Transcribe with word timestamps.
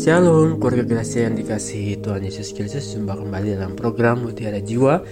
Shalom, 0.00 0.56
keluarga 0.56 0.96
Gracia 0.96 1.28
yang 1.28 1.36
dikasihi 1.36 2.00
Tuhan 2.00 2.24
Yesus 2.24 2.56
Kristus 2.56 2.88
Jumpa 2.96 3.20
kembali 3.20 3.52
dalam 3.52 3.76
program 3.76 4.24
Mutiara 4.24 4.56
Jiwa. 4.56 5.04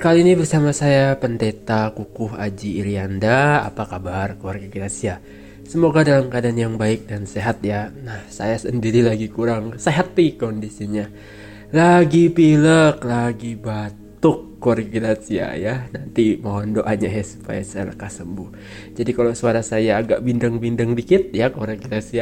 Kali 0.00 0.24
ini 0.24 0.32
bersama 0.32 0.72
saya 0.72 1.12
Pendeta 1.20 1.92
Kukuh 1.92 2.40
Aji 2.40 2.80
Irianda. 2.80 3.60
Apa 3.68 3.84
kabar 3.84 4.40
keluarga 4.40 4.64
Gracia? 4.72 5.20
Semoga 5.68 6.08
dalam 6.08 6.32
keadaan 6.32 6.56
yang 6.56 6.80
baik 6.80 7.04
dan 7.04 7.28
sehat 7.28 7.60
ya. 7.60 7.92
Nah, 7.92 8.24
saya 8.32 8.56
sendiri 8.56 9.04
lagi 9.04 9.28
kurang 9.28 9.76
sehat 9.76 10.16
nih 10.16 10.40
kondisinya. 10.40 11.04
Lagi 11.76 12.32
pilek, 12.32 13.04
lagi 13.04 13.60
batuk 13.60 13.99
koordinasi 14.60 15.40
ya. 15.40 15.88
Nanti 15.90 16.36
mohon 16.38 16.76
doanya 16.76 17.08
ya 17.08 17.24
supaya 17.24 17.64
saya 17.64 17.90
lekas 17.90 18.20
sembuh. 18.20 18.48
Jadi 18.94 19.10
kalau 19.16 19.32
suara 19.32 19.64
saya 19.64 19.98
agak 19.98 20.20
bindeng-bindeng 20.20 20.92
dikit 20.92 21.32
ya 21.32 21.48
koordinasi 21.50 22.20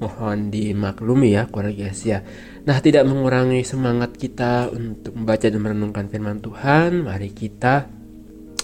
mohon 0.00 0.48
dimaklumi 0.48 1.36
ya 1.36 1.46
koordinasi 1.46 2.16
nah 2.64 2.80
tidak 2.80 3.04
mengurangi 3.04 3.60
semangat 3.60 4.16
kita 4.16 4.72
untuk 4.72 5.12
membaca 5.12 5.44
dan 5.44 5.60
merenungkan 5.60 6.08
firman 6.08 6.40
Tuhan. 6.40 7.04
Mari 7.04 7.30
kita 7.36 7.84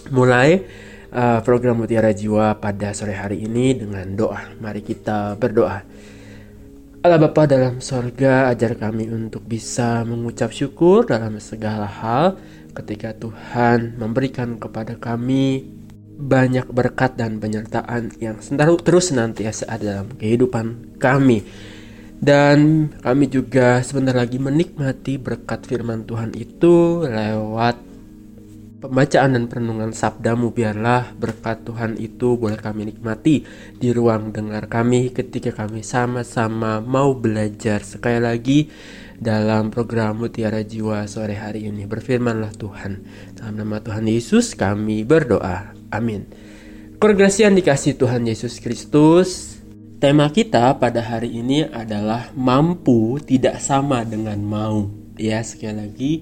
mulai 0.09 0.65
uh, 1.13 1.45
program 1.45 1.77
Mutiara 1.85 2.17
Jiwa 2.17 2.57
pada 2.57 2.97
sore 2.97 3.13
hari 3.13 3.45
ini 3.45 3.77
dengan 3.77 4.09
doa. 4.17 4.57
Mari 4.57 4.81
kita 4.81 5.37
berdoa. 5.37 5.85
Allah 7.01 7.17
Bapa 7.17 7.49
dalam 7.49 7.81
sorga 7.81 8.53
ajar 8.53 8.77
kami 8.77 9.09
untuk 9.09 9.41
bisa 9.49 10.05
mengucap 10.05 10.53
syukur 10.53 11.09
dalam 11.09 11.41
segala 11.41 11.89
hal 11.89 12.37
ketika 12.71 13.13
Tuhan 13.15 13.99
memberikan 13.99 14.57
kepada 14.57 14.97
kami 14.97 15.67
banyak 16.21 16.69
berkat 16.69 17.17
dan 17.17 17.41
penyertaan 17.41 18.13
yang 18.21 18.39
terus 18.85 19.09
senantiasa 19.09 19.67
ada 19.67 20.05
dalam 20.05 20.09
kehidupan 20.15 20.97
kami. 21.01 21.43
Dan 22.21 22.93
kami 23.01 23.33
juga 23.33 23.81
sebentar 23.81 24.13
lagi 24.13 24.37
menikmati 24.37 25.17
berkat 25.17 25.65
firman 25.65 26.05
Tuhan 26.05 26.37
itu 26.37 27.09
lewat 27.09 27.91
pembacaan 28.81 29.37
dan 29.37 29.45
perenungan 29.49 29.93
sabdamu 29.93 30.57
biarlah 30.57 31.13
berkat 31.13 31.69
Tuhan 31.69 32.01
itu 32.01 32.41
boleh 32.41 32.57
kami 32.57 32.89
nikmati 32.89 33.45
di 33.77 33.89
ruang 33.93 34.33
dengar 34.33 34.73
kami 34.73 35.13
ketika 35.13 35.53
kami 35.53 35.85
sama-sama 35.85 36.81
mau 36.81 37.13
belajar 37.13 37.85
sekali 37.85 38.21
lagi 38.25 38.59
dalam 39.21 39.69
program 39.69 40.17
Mutiara 40.17 40.65
Jiwa 40.65 41.05
sore 41.05 41.37
hari 41.37 41.69
ini. 41.69 41.85
Berfirmanlah 41.85 42.57
Tuhan. 42.57 43.05
Dalam 43.37 43.61
nama 43.61 43.79
Tuhan 43.85 44.09
Yesus 44.09 44.57
kami 44.57 45.05
berdoa. 45.05 45.77
Amin. 45.93 46.25
Korgrasi 46.97 47.45
yang 47.45 47.55
dikasih 47.55 48.01
Tuhan 48.01 48.25
Yesus 48.25 48.59
Kristus. 48.59 49.61
Tema 50.01 50.33
kita 50.33 50.81
pada 50.81 51.05
hari 51.05 51.37
ini 51.37 51.69
adalah 51.69 52.33
mampu 52.33 53.21
tidak 53.21 53.61
sama 53.61 54.01
dengan 54.09 54.41
mau. 54.41 54.89
Ya, 55.21 55.45
sekali 55.45 55.77
lagi, 55.77 56.13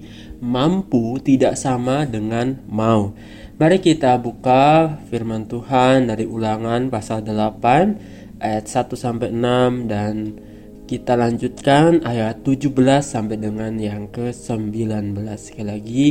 mampu 0.43 1.15
tidak 1.23 1.55
sama 1.55 2.03
dengan 2.03 2.59
mau. 2.67 3.15
Mari 3.55 3.79
kita 3.79 4.19
buka 4.19 4.99
firman 5.07 5.47
Tuhan 5.47 6.11
dari 6.11 6.27
Ulangan 6.27 6.91
pasal 6.91 7.23
8 7.23 8.39
ayat 8.43 8.67
1 8.67 8.99
sampai 8.99 9.31
6 9.31 9.87
dan 9.87 10.15
kita 10.89 11.13
lanjutkan 11.13 12.01
ayat 12.01 12.41
17 12.41 12.73
sampai 13.05 13.37
dengan 13.37 13.77
yang 13.77 14.09
ke-19 14.09 15.13
sekali 15.37 15.67
lagi 15.69 16.05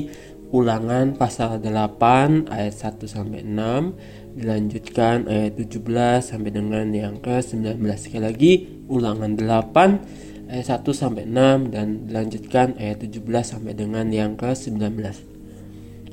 ulangan 0.54 1.18
pasal 1.18 1.58
8 1.58 2.46
ayat 2.46 2.74
1 2.86 3.02
sampai 3.10 3.42
6 3.42 4.38
dilanjutkan 4.38 5.26
ayat 5.26 5.58
17 5.58 5.82
sampai 6.22 6.50
dengan 6.54 6.86
yang 6.94 7.18
ke-19 7.18 7.74
sekali 7.98 8.22
lagi 8.22 8.52
ulangan 8.86 9.34
8 9.34 10.46
ayat 10.46 10.66
1 10.70 10.86
sampai 10.94 11.26
6 11.26 11.74
dan 11.74 12.06
dilanjutkan 12.06 12.78
ayat 12.78 13.02
17 13.02 13.18
sampai 13.42 13.74
dengan 13.74 14.06
yang 14.14 14.38
ke-19 14.38 14.78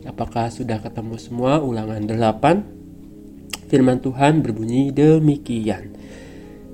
Apakah 0.09 0.49
sudah 0.49 0.81
ketemu 0.81 1.21
semua 1.21 1.61
ulangan 1.61 2.01
8 2.01 3.69
Firman 3.69 4.01
Tuhan 4.01 4.41
berbunyi 4.41 4.89
demikian 4.89 5.93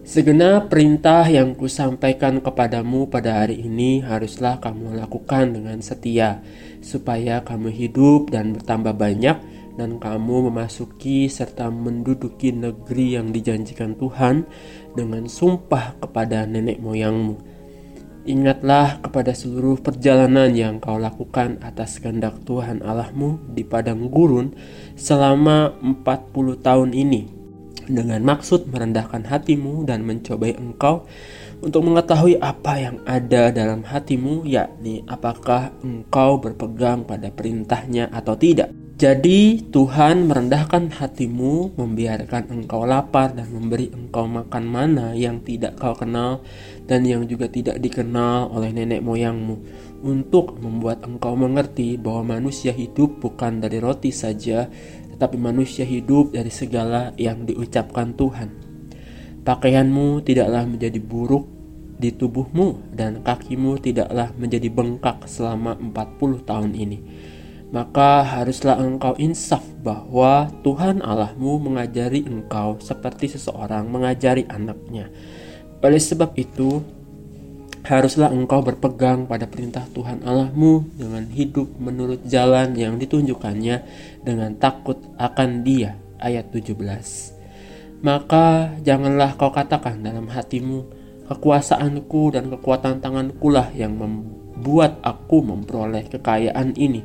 Segenap 0.01 0.73
perintah 0.73 1.29
yang 1.29 1.53
kusampaikan 1.53 2.41
kepadamu 2.41 3.05
pada 3.05 3.45
hari 3.45 3.61
ini 3.61 4.01
haruslah 4.01 4.57
kamu 4.57 4.97
lakukan 4.97 5.53
dengan 5.53 5.77
setia, 5.77 6.41
supaya 6.81 7.45
kamu 7.45 7.69
hidup 7.69 8.33
dan 8.33 8.57
bertambah 8.57 8.97
banyak, 8.97 9.37
dan 9.77 10.01
kamu 10.01 10.49
memasuki 10.49 11.29
serta 11.29 11.69
menduduki 11.69 12.49
negeri 12.49 13.13
yang 13.13 13.29
dijanjikan 13.29 13.93
Tuhan 13.93 14.49
dengan 14.97 15.29
sumpah 15.29 15.93
kepada 16.01 16.49
nenek 16.49 16.81
moyangmu. 16.81 17.37
Ingatlah 18.25 19.05
kepada 19.05 19.37
seluruh 19.37 19.85
perjalanan 19.85 20.49
yang 20.49 20.81
kau 20.81 20.97
lakukan 20.97 21.61
atas 21.61 22.01
kehendak 22.01 22.41
Tuhan 22.41 22.81
Allahmu 22.81 23.53
di 23.53 23.61
padang 23.61 24.09
gurun 24.09 24.57
selama 24.97 25.77
40 25.77 26.57
tahun 26.57 26.89
ini 26.97 27.40
dengan 27.87 28.21
maksud 28.21 28.69
merendahkan 28.69 29.25
hatimu 29.25 29.85
dan 29.87 30.05
mencobai 30.05 30.57
engkau 30.57 31.05
untuk 31.61 31.85
mengetahui 31.85 32.41
apa 32.41 32.73
yang 32.81 32.97
ada 33.05 33.53
dalam 33.53 33.85
hatimu, 33.85 34.49
yakni 34.49 35.05
apakah 35.05 35.69
engkau 35.85 36.41
berpegang 36.41 37.05
pada 37.05 37.29
perintahnya 37.29 38.09
atau 38.09 38.33
tidak. 38.33 38.73
Jadi 39.01 39.65
Tuhan 39.73 40.29
merendahkan 40.29 40.93
hatimu, 40.93 41.73
membiarkan 41.73 42.53
engkau 42.53 42.85
lapar 42.85 43.33
dan 43.33 43.49
memberi 43.49 43.89
engkau 43.89 44.29
makan 44.29 44.61
mana 44.69 45.17
yang 45.17 45.41
tidak 45.41 45.73
kau 45.81 45.97
kenal 45.97 46.45
dan 46.85 47.01
yang 47.01 47.25
juga 47.25 47.49
tidak 47.49 47.81
dikenal 47.81 48.53
oleh 48.53 48.69
nenek 48.69 49.01
moyangmu 49.01 49.89
untuk 50.01 50.57
membuat 50.59 51.05
engkau 51.05 51.37
mengerti 51.37 51.95
bahwa 51.95 52.37
manusia 52.37 52.73
hidup 52.73 53.21
bukan 53.21 53.61
dari 53.61 53.77
roti 53.77 54.09
saja 54.09 54.67
tapi 55.21 55.37
manusia 55.37 55.85
hidup 55.85 56.33
dari 56.33 56.49
segala 56.49 57.13
yang 57.13 57.45
diucapkan 57.45 58.17
Tuhan. 58.17 58.49
Pakaianmu 59.45 60.25
tidaklah 60.25 60.65
menjadi 60.65 60.97
buruk 60.97 61.45
di 62.01 62.09
tubuhmu 62.09 62.97
dan 62.97 63.21
kakimu 63.21 63.77
tidaklah 63.77 64.33
menjadi 64.33 64.73
bengkak 64.73 65.29
selama 65.29 65.77
40 65.77 66.49
tahun 66.49 66.73
ini. 66.73 66.99
Maka 67.69 68.25
haruslah 68.25 68.81
engkau 68.81 69.15
insaf 69.21 69.63
bahwa 69.85 70.49
Tuhan 70.65 70.99
Allahmu 71.05 71.61
mengajari 71.61 72.25
engkau 72.25 72.81
seperti 72.81 73.31
seseorang 73.31 73.87
mengajari 73.87 74.43
anaknya. 74.49 75.07
Oleh 75.79 76.01
sebab 76.01 76.35
itu, 76.35 76.83
Haruslah 77.81 78.29
engkau 78.29 78.61
berpegang 78.61 79.25
pada 79.25 79.49
perintah 79.49 79.89
Tuhan 79.89 80.21
Allahmu 80.21 80.85
dengan 80.93 81.25
hidup 81.25 81.65
menurut 81.81 82.21
jalan 82.29 82.77
yang 82.77 83.01
ditunjukkannya 83.01 83.75
dengan 84.21 84.53
takut 84.61 85.01
akan 85.17 85.65
dia. 85.65 85.97
Ayat 86.21 86.53
17 86.53 86.77
Maka 88.05 88.77
janganlah 88.85 89.33
kau 89.33 89.49
katakan 89.49 90.05
dalam 90.05 90.29
hatimu, 90.29 90.85
kekuasaanku 91.25 92.37
dan 92.37 92.53
kekuatan 92.53 93.01
tanganku 93.01 93.49
lah 93.49 93.73
yang 93.73 93.97
membuat 93.97 95.01
aku 95.01 95.41
memperoleh 95.41 96.05
kekayaan 96.05 96.77
ini 96.77 97.01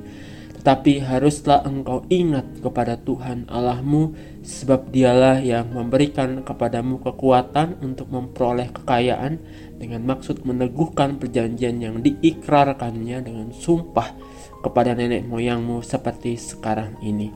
tapi 0.66 0.98
haruslah 0.98 1.62
engkau 1.62 2.02
ingat 2.10 2.58
kepada 2.58 2.98
Tuhan 2.98 3.46
Allahmu 3.46 4.18
sebab 4.42 4.90
dialah 4.90 5.38
yang 5.38 5.70
memberikan 5.70 6.42
kepadamu 6.42 6.98
kekuatan 7.06 7.78
untuk 7.86 8.10
memperoleh 8.10 8.74
kekayaan 8.74 9.38
dengan 9.78 10.02
maksud 10.02 10.42
meneguhkan 10.42 11.22
perjanjian 11.22 11.78
yang 11.78 12.02
diikrarkannya 12.02 13.22
dengan 13.22 13.54
sumpah 13.54 14.10
kepada 14.58 14.98
nenek 14.98 15.30
moyangmu 15.30 15.86
seperti 15.86 16.34
sekarang 16.34 16.98
ini. 16.98 17.30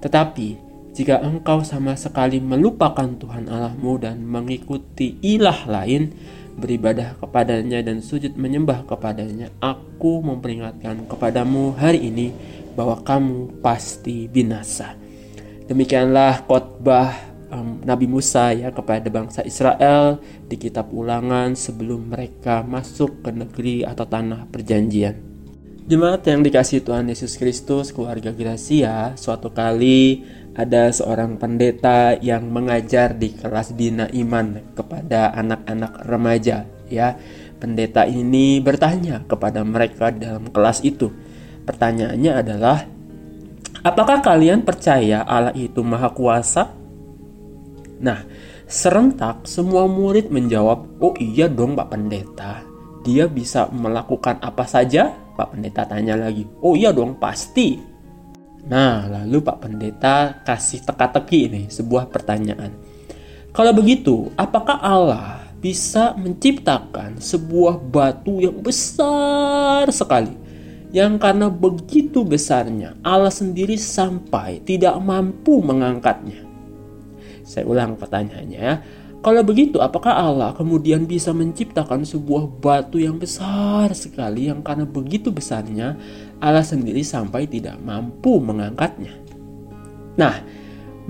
Tetapi 0.00 0.48
jika 0.96 1.20
engkau 1.20 1.60
sama 1.60 1.92
sekali 1.92 2.40
melupakan 2.40 3.20
Tuhan 3.20 3.52
Allahmu 3.52 4.00
dan 4.00 4.24
mengikuti 4.24 5.20
ilah 5.20 5.68
lain, 5.68 6.08
beribadah 6.56 7.20
kepadanya 7.20 7.84
dan 7.84 8.00
sujud 8.00 8.34
menyembah 8.34 8.88
kepadanya, 8.88 9.52
aku 9.60 10.24
memperingatkan 10.24 11.04
kepadamu 11.06 11.76
hari 11.76 12.08
ini 12.08 12.32
bahwa 12.72 13.00
kamu 13.04 13.60
pasti 13.60 14.26
binasa. 14.26 14.96
Demikianlah 15.68 16.48
khotbah 16.48 17.12
um, 17.52 17.82
Nabi 17.82 18.06
Musa 18.06 18.52
ya 18.54 18.72
kepada 18.72 19.06
bangsa 19.12 19.42
Israel 19.42 20.20
di 20.46 20.56
kitab 20.56 20.92
Ulangan 20.92 21.54
sebelum 21.54 22.12
mereka 22.12 22.62
masuk 22.62 23.22
ke 23.24 23.30
negeri 23.32 23.76
atau 23.82 24.06
tanah 24.06 24.46
perjanjian. 24.48 25.36
Jemaat 25.86 26.26
yang 26.26 26.42
dikasih 26.42 26.82
Tuhan 26.82 27.06
Yesus 27.06 27.38
Kristus, 27.38 27.94
keluarga 27.94 28.34
Gracia, 28.34 29.14
suatu 29.14 29.54
kali 29.54 30.26
ada 30.56 30.88
seorang 30.88 31.36
pendeta 31.36 32.16
yang 32.18 32.48
mengajar 32.48 33.12
di 33.12 33.36
kelas 33.36 33.76
bina 33.76 34.08
iman 34.08 34.72
kepada 34.72 35.36
anak-anak 35.36 35.92
remaja 36.08 36.64
ya 36.88 37.14
pendeta 37.60 38.08
ini 38.08 38.58
bertanya 38.64 39.22
kepada 39.28 39.60
mereka 39.62 40.08
dalam 40.08 40.48
kelas 40.48 40.80
itu 40.80 41.12
pertanyaannya 41.68 42.32
adalah 42.32 42.78
apakah 43.84 44.24
kalian 44.24 44.64
percaya 44.64 45.22
Allah 45.28 45.52
itu 45.52 45.84
maha 45.84 46.08
kuasa 46.10 46.72
nah 48.00 48.24
Serentak 48.66 49.46
semua 49.46 49.86
murid 49.86 50.34
menjawab, 50.34 50.98
"Oh 50.98 51.14
iya 51.22 51.46
dong 51.46 51.78
Pak 51.78 51.86
Pendeta. 51.86 52.66
Dia 53.06 53.30
bisa 53.30 53.70
melakukan 53.70 54.42
apa 54.42 54.66
saja?" 54.66 55.14
Pak 55.38 55.54
Pendeta 55.54 55.86
tanya 55.86 56.18
lagi, 56.18 56.42
"Oh 56.66 56.74
iya 56.74 56.90
dong, 56.90 57.14
pasti." 57.22 57.78
Nah, 58.66 59.06
lalu 59.06 59.46
Pak 59.46 59.62
Pendeta 59.62 60.42
kasih 60.42 60.82
teka-teki 60.82 61.38
ini 61.46 61.62
sebuah 61.70 62.10
pertanyaan. 62.10 62.74
Kalau 63.54 63.72
begitu, 63.72 64.34
apakah 64.34 64.82
Allah 64.82 65.46
bisa 65.62 66.18
menciptakan 66.18 67.22
sebuah 67.22 67.78
batu 67.78 68.42
yang 68.42 68.58
besar 68.60 69.86
sekali 69.94 70.34
yang 70.90 71.18
karena 71.18 71.50
begitu 71.50 72.22
besarnya 72.22 72.94
Allah 73.06 73.30
sendiri 73.32 73.78
sampai 73.78 74.60
tidak 74.66 74.98
mampu 74.98 75.62
mengangkatnya? 75.62 76.42
Saya 77.46 77.70
ulang 77.70 77.94
pertanyaannya 77.94 78.58
ya. 78.58 78.74
Kalau 79.24 79.42
begitu, 79.42 79.82
apakah 79.82 80.14
Allah 80.14 80.54
kemudian 80.54 81.02
bisa 81.08 81.34
menciptakan 81.34 82.06
sebuah 82.06 82.46
batu 82.62 83.02
yang 83.02 83.18
besar 83.18 83.90
sekali 83.96 84.46
yang 84.46 84.62
karena 84.62 84.86
begitu 84.86 85.34
besarnya 85.34 85.98
Allah 86.38 86.62
sendiri 86.62 87.02
sampai 87.02 87.50
tidak 87.50 87.74
mampu 87.82 88.38
mengangkatnya? 88.38 89.18
Nah, 90.14 90.34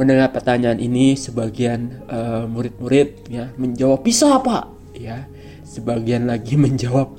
mendengar 0.01 0.33
pertanyaan 0.33 0.81
ini 0.81 1.17
sebagian 1.17 2.05
uh, 2.09 2.45
murid-murid 2.49 3.29
ya 3.29 3.53
menjawab 3.57 4.01
bisa 4.01 4.41
pak. 4.41 4.65
Ya 4.97 5.29
sebagian 5.67 6.25
lagi 6.25 6.57
menjawab 6.65 7.13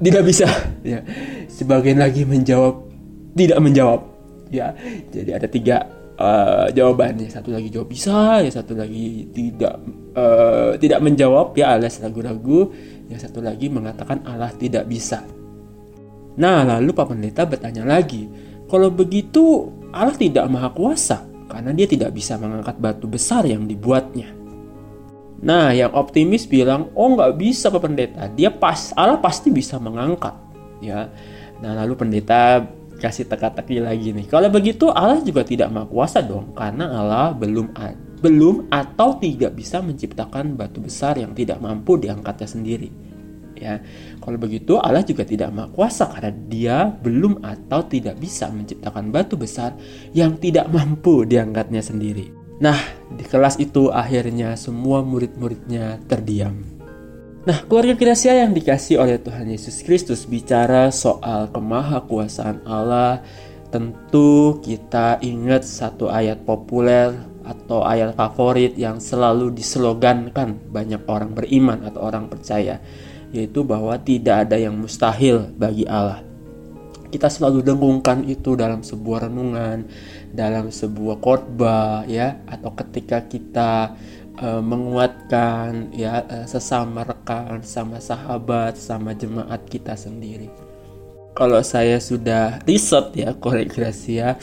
tidak 0.00 0.22
bisa. 0.22 0.46
Ya 0.86 1.02
sebagian 1.50 1.98
lagi 1.98 2.22
menjawab 2.22 2.86
tidak 3.34 3.58
menjawab. 3.58 4.00
Ya 4.50 4.74
jadi 5.10 5.38
ada 5.38 5.46
tiga 5.46 5.99
uh, 6.20 6.68
jawabannya 6.68 7.32
satu 7.32 7.50
lagi 7.56 7.72
jawab 7.72 7.88
bisa 7.88 8.44
ya 8.44 8.50
satu 8.52 8.76
lagi 8.76 9.32
tidak 9.32 9.80
uh, 10.12 10.76
tidak 10.76 11.00
menjawab 11.00 11.56
ya 11.56 11.80
alias 11.80 11.98
ragu-ragu. 12.04 12.68
Yang 13.08 13.26
satu 13.26 13.42
lagi 13.42 13.66
mengatakan 13.66 14.22
Allah 14.28 14.52
tidak 14.54 14.86
bisa. 14.86 15.24
Nah 16.38 16.62
lalu 16.62 16.94
Pak 16.94 17.10
Pendeta 17.10 17.42
bertanya 17.48 17.82
lagi 17.82 18.28
kalau 18.70 18.92
begitu 18.92 19.72
Allah 19.90 20.14
tidak 20.14 20.46
maha 20.46 20.70
kuasa 20.70 21.26
karena 21.50 21.74
dia 21.74 21.90
tidak 21.90 22.14
bisa 22.14 22.38
mengangkat 22.38 22.78
batu 22.78 23.10
besar 23.10 23.42
yang 23.42 23.66
dibuatnya. 23.66 24.30
Nah, 25.40 25.72
yang 25.72 25.90
optimis 25.96 26.44
bilang, 26.44 26.92
oh 26.92 27.16
nggak 27.16 27.40
bisa 27.40 27.72
Pak 27.72 27.80
Pendeta, 27.80 28.28
dia 28.28 28.52
pas, 28.52 28.92
Allah 28.92 29.16
pasti 29.18 29.48
bisa 29.48 29.80
mengangkat, 29.80 30.36
ya. 30.84 31.08
Nah, 31.64 31.72
lalu 31.80 31.96
pendeta 31.96 32.64
kasih 33.00 33.24
teka-teki 33.26 33.80
lagi 33.80 34.12
nih. 34.12 34.28
Kalau 34.28 34.52
begitu 34.52 34.92
Allah 34.92 35.24
juga 35.24 35.40
tidak 35.42 35.72
maha 35.72 35.88
kuasa 35.88 36.20
dong 36.20 36.52
karena 36.52 36.92
Allah 36.92 37.32
belum 37.32 37.72
belum 38.20 38.68
atau 38.68 39.16
tidak 39.16 39.56
bisa 39.56 39.80
menciptakan 39.80 40.54
batu 40.54 40.84
besar 40.84 41.16
yang 41.16 41.32
tidak 41.32 41.56
mampu 41.58 41.96
diangkatnya 41.96 42.46
sendiri. 42.46 42.92
Ya. 43.56 43.80
Kalau 44.20 44.36
begitu 44.40 44.76
Allah 44.76 45.04
juga 45.04 45.24
tidak 45.24 45.52
maha 45.52 45.68
kuasa 45.72 46.08
karena 46.12 46.32
dia 46.48 46.76
belum 46.88 47.40
atau 47.40 47.80
tidak 47.88 48.20
bisa 48.20 48.52
menciptakan 48.52 49.08
batu 49.08 49.40
besar 49.40 49.76
yang 50.12 50.36
tidak 50.36 50.68
mampu 50.68 51.24
diangkatnya 51.24 51.80
sendiri. 51.80 52.32
Nah, 52.60 52.76
di 53.08 53.24
kelas 53.24 53.56
itu 53.56 53.88
akhirnya 53.88 54.52
semua 54.52 55.00
murid-muridnya 55.00 55.96
terdiam. 56.04 56.79
Nah, 57.40 57.64
keluarga 57.64 57.96
Gracia 57.96 58.36
yang 58.36 58.52
dikasih 58.52 59.00
oleh 59.00 59.16
Tuhan 59.16 59.48
Yesus 59.48 59.80
Kristus 59.80 60.28
bicara 60.28 60.92
soal 60.92 61.48
kemahakuasaan 61.48 62.68
Allah, 62.68 63.24
tentu 63.72 64.60
kita 64.60 65.16
ingat 65.24 65.64
satu 65.64 66.12
ayat 66.12 66.44
populer 66.44 67.16
atau 67.40 67.80
ayat 67.80 68.12
favorit 68.12 68.76
yang 68.76 69.00
selalu 69.00 69.56
dislogankan 69.56 70.60
banyak 70.68 71.00
orang 71.08 71.32
beriman 71.32 71.80
atau 71.88 72.12
orang 72.12 72.28
percaya, 72.28 72.76
yaitu 73.32 73.64
bahwa 73.64 73.96
tidak 73.96 74.44
ada 74.44 74.60
yang 74.60 74.76
mustahil 74.76 75.48
bagi 75.56 75.88
Allah. 75.88 76.20
Kita 77.08 77.32
selalu 77.32 77.64
dengungkan 77.64 78.20
itu 78.28 78.52
dalam 78.52 78.84
sebuah 78.84 79.32
renungan, 79.32 79.88
dalam 80.28 80.68
sebuah 80.68 81.24
khotbah 81.24 82.04
ya, 82.04 82.36
atau 82.44 82.76
ketika 82.76 83.24
kita 83.24 83.96
uh, 84.40 84.64
menguatkan 84.64 85.92
ya 85.94 86.24
uh, 86.24 86.46
sesama 86.48 87.04
rekan, 87.04 87.62
sama 87.62 88.00
sahabat, 88.00 88.74
sama 88.80 89.12
jemaat 89.14 89.62
kita 89.68 89.94
sendiri. 89.94 90.48
Kalau 91.36 91.62
saya 91.62 92.02
sudah 92.02 92.58
riset 92.66 93.14
ya 93.14 93.30
koregrasi 93.36 94.18
ya 94.18 94.34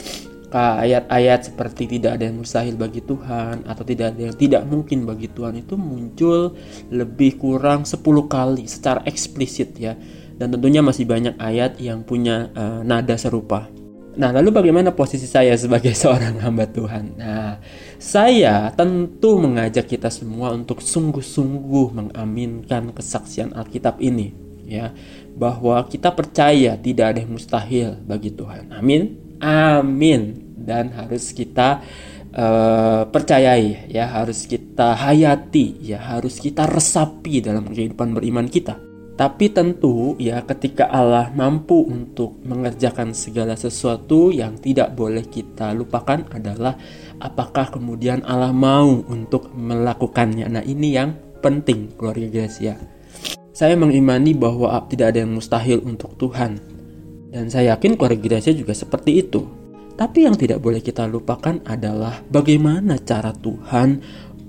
ayat-ayat 0.56 1.52
seperti 1.52 2.00
tidak 2.00 2.16
ada 2.16 2.24
yang 2.24 2.40
mustahil 2.40 2.72
bagi 2.72 3.04
Tuhan 3.04 3.68
atau 3.68 3.84
tidak 3.84 4.16
ada 4.16 4.32
yang 4.32 4.36
tidak 4.36 4.62
mungkin 4.64 5.04
bagi 5.04 5.28
Tuhan 5.28 5.60
itu 5.60 5.76
muncul 5.76 6.56
lebih 6.88 7.36
kurang 7.36 7.84
10 7.84 8.00
kali 8.24 8.64
secara 8.64 9.04
eksplisit 9.04 9.76
ya 9.76 9.92
dan 10.40 10.48
tentunya 10.56 10.80
masih 10.80 11.04
banyak 11.04 11.36
ayat 11.36 11.76
yang 11.76 12.00
punya 12.00 12.48
uh, 12.56 12.80
nada 12.80 13.20
serupa 13.20 13.68
Nah, 14.18 14.34
lalu 14.34 14.50
bagaimana 14.50 14.90
posisi 14.90 15.30
saya 15.30 15.54
sebagai 15.54 15.94
seorang 16.02 16.42
hamba 16.42 16.66
Tuhan? 16.66 17.14
Nah, 17.14 17.62
saya 17.98 18.70
tentu 18.78 19.42
mengajak 19.42 19.90
kita 19.90 20.08
semua 20.08 20.54
untuk 20.54 20.78
sungguh-sungguh 20.78 21.86
mengaminkan 21.92 22.94
kesaksian 22.94 23.52
Alkitab 23.52 23.98
ini, 23.98 24.32
ya, 24.64 24.94
bahwa 25.34 25.82
kita 25.90 26.14
percaya 26.14 26.78
tidak 26.78 27.06
ada 27.12 27.18
yang 27.26 27.34
mustahil 27.34 27.98
bagi 28.06 28.30
Tuhan. 28.30 28.70
Amin. 28.70 29.18
Amin. 29.42 30.54
Dan 30.54 30.94
harus 30.94 31.34
kita 31.34 31.82
uh, 32.34 33.02
percayai, 33.10 33.90
ya, 33.90 34.06
harus 34.06 34.46
kita 34.46 34.94
hayati, 34.94 35.82
ya, 35.82 35.98
harus 35.98 36.38
kita 36.38 36.70
resapi 36.70 37.42
dalam 37.42 37.66
kehidupan 37.66 38.14
beriman 38.14 38.46
kita. 38.46 38.78
Tapi 39.18 39.50
tentu 39.50 40.14
ya 40.22 40.46
ketika 40.46 40.86
Allah 40.86 41.34
mampu 41.34 41.82
untuk 41.90 42.38
mengerjakan 42.46 43.10
segala 43.18 43.58
sesuatu 43.58 44.30
yang 44.30 44.54
tidak 44.62 44.94
boleh 44.94 45.26
kita 45.26 45.74
lupakan 45.74 46.22
adalah 46.30 46.78
apakah 47.18 47.70
kemudian 47.70 48.22
Allah 48.26 48.54
mau 48.54 49.02
untuk 49.06 49.50
melakukannya. 49.54 50.46
Nah 50.50 50.62
ini 50.64 50.94
yang 50.94 51.14
penting 51.38 51.94
keluarga 51.94 52.26
Gracia. 52.30 52.78
Saya 53.54 53.74
mengimani 53.74 54.38
bahwa 54.38 54.70
tidak 54.86 55.14
ada 55.14 55.26
yang 55.26 55.34
mustahil 55.34 55.82
untuk 55.82 56.14
Tuhan. 56.14 56.62
Dan 57.28 57.50
saya 57.50 57.76
yakin 57.76 57.98
keluarga 57.98 58.22
Gracia 58.22 58.54
juga 58.54 58.72
seperti 58.72 59.18
itu. 59.18 59.42
Tapi 59.98 60.30
yang 60.30 60.38
tidak 60.38 60.62
boleh 60.62 60.78
kita 60.78 61.10
lupakan 61.10 61.58
adalah 61.66 62.22
bagaimana 62.30 63.02
cara 63.02 63.34
Tuhan 63.34 63.98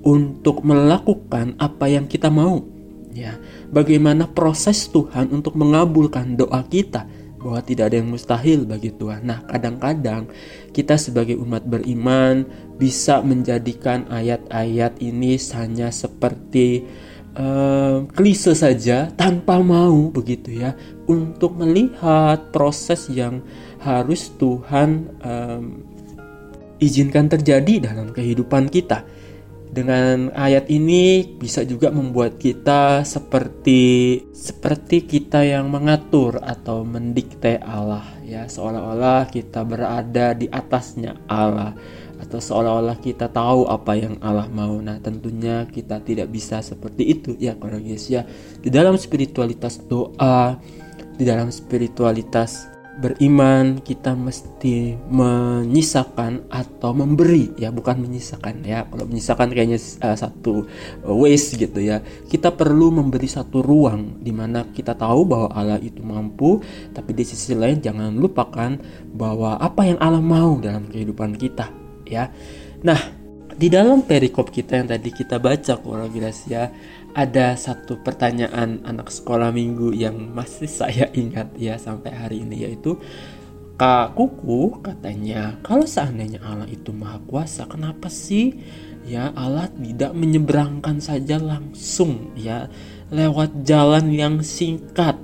untuk 0.06 0.62
melakukan 0.62 1.58
apa 1.58 1.90
yang 1.90 2.06
kita 2.06 2.30
mau. 2.30 2.62
Ya, 3.10 3.42
bagaimana 3.74 4.30
proses 4.30 4.86
Tuhan 4.94 5.34
untuk 5.34 5.58
mengabulkan 5.58 6.38
doa 6.38 6.62
kita 6.70 7.10
bahwa 7.40 7.64
tidak 7.64 7.90
ada 7.90 7.98
yang 8.04 8.12
mustahil 8.12 8.68
bagi 8.68 8.92
Tuhan. 8.92 9.24
Nah, 9.24 9.48
kadang-kadang 9.48 10.28
kita 10.76 11.00
sebagai 11.00 11.40
umat 11.40 11.64
beriman 11.64 12.44
bisa 12.76 13.24
menjadikan 13.24 14.06
ayat-ayat 14.12 15.00
ini 15.00 15.40
hanya 15.56 15.90
seperti 15.90 16.84
uh, 17.40 18.04
klise 18.12 18.52
saja 18.54 19.08
tanpa 19.16 19.64
mau 19.64 20.12
begitu 20.12 20.60
ya 20.60 20.76
untuk 21.08 21.56
melihat 21.58 22.52
proses 22.52 23.08
yang 23.08 23.40
harus 23.80 24.36
Tuhan 24.36 25.08
um, 25.24 25.64
izinkan 26.80 27.28
terjadi 27.28 27.92
dalam 27.92 28.12
kehidupan 28.12 28.68
kita 28.72 29.04
dengan 29.70 30.34
ayat 30.34 30.66
ini 30.74 31.38
bisa 31.38 31.62
juga 31.62 31.94
membuat 31.94 32.42
kita 32.42 33.06
seperti 33.06 34.18
seperti 34.34 35.06
kita 35.06 35.46
yang 35.46 35.70
mengatur 35.70 36.42
atau 36.42 36.82
mendikte 36.82 37.62
Allah 37.62 38.06
ya 38.26 38.50
seolah-olah 38.50 39.30
kita 39.30 39.62
berada 39.62 40.34
di 40.34 40.50
atasnya 40.50 41.22
Allah 41.30 41.78
atau 42.20 42.38
seolah-olah 42.38 43.00
kita 43.00 43.32
tahu 43.32 43.64
apa 43.72 43.96
yang 43.96 44.20
Allah 44.20 44.52
mau. 44.52 44.76
Nah, 44.84 45.00
tentunya 45.00 45.64
kita 45.72 46.04
tidak 46.04 46.28
bisa 46.28 46.60
seperti 46.60 47.16
itu 47.16 47.32
ya 47.40 47.56
kalau 47.56 47.80
ya. 47.80 48.28
Di 48.60 48.68
dalam 48.68 49.00
spiritualitas 49.00 49.80
doa, 49.88 50.60
di 51.16 51.24
dalam 51.24 51.48
spiritualitas 51.48 52.68
beriman 53.00 53.80
kita 53.80 54.12
mesti 54.12 55.00
menyisakan 55.08 56.52
atau 56.52 56.92
memberi 56.92 57.56
ya 57.56 57.72
bukan 57.72 58.04
menyisakan 58.04 58.62
ya. 58.68 58.84
Kalau 58.92 59.08
menyisakan 59.08 59.48
kayaknya 59.56 59.80
uh, 60.04 60.18
satu 60.20 60.68
waste 61.08 61.56
gitu 61.56 61.80
ya. 61.80 62.04
Kita 62.04 62.52
perlu 62.52 62.92
memberi 62.92 63.32
satu 63.32 63.64
ruang 63.64 64.20
di 64.20 64.36
mana 64.36 64.68
kita 64.68 65.00
tahu 65.00 65.24
bahwa 65.24 65.48
Allah 65.56 65.80
itu 65.80 66.04
mampu 66.04 66.60
tapi 66.92 67.16
di 67.16 67.24
sisi 67.24 67.56
lain 67.56 67.80
jangan 67.80 68.12
lupakan 68.20 68.76
bahwa 69.16 69.56
apa 69.58 69.88
yang 69.88 69.98
Allah 70.04 70.22
mau 70.22 70.60
dalam 70.60 70.92
kehidupan 70.92 71.40
kita 71.40 71.72
ya. 72.04 72.28
Nah 72.84 73.20
di 73.60 73.68
dalam 73.68 74.08
perikop 74.08 74.56
kita 74.56 74.80
yang 74.80 74.88
tadi 74.88 75.12
kita 75.12 75.36
baca 75.36 75.76
kurang 75.84 76.16
ya 76.48 76.72
ada 77.14 77.58
satu 77.58 78.00
pertanyaan 78.02 78.84
anak 78.86 79.10
sekolah 79.10 79.50
minggu 79.50 79.96
yang 79.96 80.34
masih 80.34 80.70
saya 80.82 81.10
ingat 81.14 81.54
ya 81.58 81.76
sampai 81.80 82.14
hari 82.14 82.46
ini 82.46 82.70
yaitu 82.70 82.98
Kak 83.80 84.20
Kuku 84.20 84.84
katanya 84.84 85.56
kalau 85.64 85.88
seandainya 85.88 86.44
Allah 86.44 86.68
itu 86.68 86.92
maha 86.92 87.16
kuasa 87.24 87.64
kenapa 87.64 88.12
sih 88.12 88.60
ya 89.08 89.32
Allah 89.32 89.72
tidak 89.72 90.12
menyeberangkan 90.12 91.00
saja 91.00 91.40
langsung 91.40 92.36
ya 92.36 92.68
lewat 93.08 93.64
jalan 93.64 94.12
yang 94.12 94.44
singkat 94.44 95.16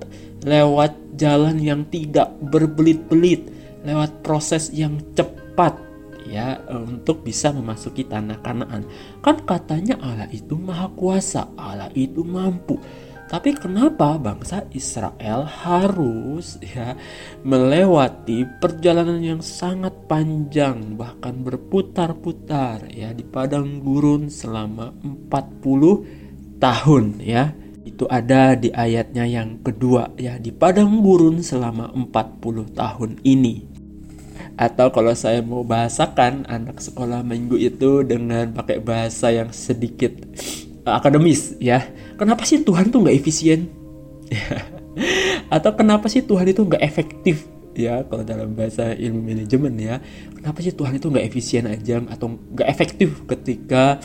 lewat 0.48 0.96
jalan 1.20 1.60
yang 1.60 1.84
tidak 1.92 2.32
berbelit-belit 2.40 3.52
lewat 3.84 4.24
proses 4.24 4.72
yang 4.72 5.04
cepat 5.14 5.85
ya 6.26 6.62
untuk 6.70 7.22
bisa 7.22 7.54
memasuki 7.54 8.06
tanah 8.06 8.42
Kanaan. 8.42 8.86
Kan 9.22 9.46
katanya 9.46 9.98
Allah 10.02 10.30
itu 10.34 10.58
maha 10.58 10.90
kuasa, 10.94 11.50
Allah 11.56 11.90
itu 11.94 12.26
mampu. 12.26 12.82
Tapi 13.26 13.58
kenapa 13.58 14.22
bangsa 14.22 14.70
Israel 14.70 15.50
harus 15.50 16.62
ya 16.62 16.94
melewati 17.42 18.46
perjalanan 18.62 19.18
yang 19.18 19.42
sangat 19.42 20.06
panjang 20.06 20.94
bahkan 20.94 21.42
berputar-putar 21.42 22.86
ya 22.94 23.18
di 23.18 23.26
padang 23.26 23.82
gurun 23.82 24.30
selama 24.30 24.94
40 25.02 26.62
tahun 26.62 27.06
ya. 27.18 27.50
Itu 27.82 28.06
ada 28.06 28.54
di 28.54 28.70
ayatnya 28.70 29.26
yang 29.26 29.58
kedua 29.66 30.14
ya 30.22 30.38
di 30.38 30.54
padang 30.54 31.02
gurun 31.02 31.42
selama 31.42 31.98
40 31.98 32.78
tahun 32.78 33.12
ini 33.26 33.75
atau 34.56 34.88
kalau 34.92 35.12
saya 35.12 35.44
mau 35.44 35.68
bahasakan 35.68 36.48
anak 36.48 36.80
sekolah 36.80 37.28
minggu 37.28 37.60
itu 37.60 38.08
dengan 38.08 38.56
pakai 38.56 38.80
bahasa 38.80 39.28
yang 39.32 39.52
sedikit 39.52 40.16
uh, 40.88 40.96
akademis 40.96 41.60
ya. 41.60 41.84
Kenapa 42.16 42.48
sih 42.48 42.64
Tuhan 42.64 42.88
tuh 42.88 43.04
nggak 43.04 43.16
efisien? 43.20 43.68
Atau 45.56 45.76
kenapa 45.76 46.08
sih 46.08 46.24
Tuhan 46.24 46.48
itu 46.48 46.64
nggak 46.64 46.80
efektif? 46.80 47.44
Ya 47.76 48.08
kalau 48.08 48.24
dalam 48.24 48.56
bahasa 48.56 48.96
ilmu 48.96 49.20
manajemen 49.20 49.76
ya. 49.76 50.00
Kenapa 50.32 50.64
sih 50.64 50.72
Tuhan 50.72 50.96
itu 50.96 51.12
nggak 51.12 51.26
efisien 51.28 51.68
aja 51.68 52.00
atau 52.08 52.40
nggak 52.40 52.70
efektif 52.72 53.28
ketika 53.28 54.00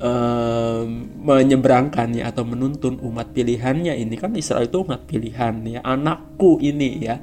um, 0.00 1.04
menyeberangkan 1.20 2.16
ya 2.16 2.32
atau 2.32 2.48
menuntun 2.48 2.96
umat 3.04 3.36
pilihannya 3.36 3.92
ini? 4.00 4.16
Kan 4.16 4.32
Israel 4.40 4.64
itu 4.64 4.80
umat 4.80 5.04
pilihan 5.04 5.60
ya 5.68 5.84
anakku 5.84 6.56
ini 6.64 7.04
ya 7.04 7.20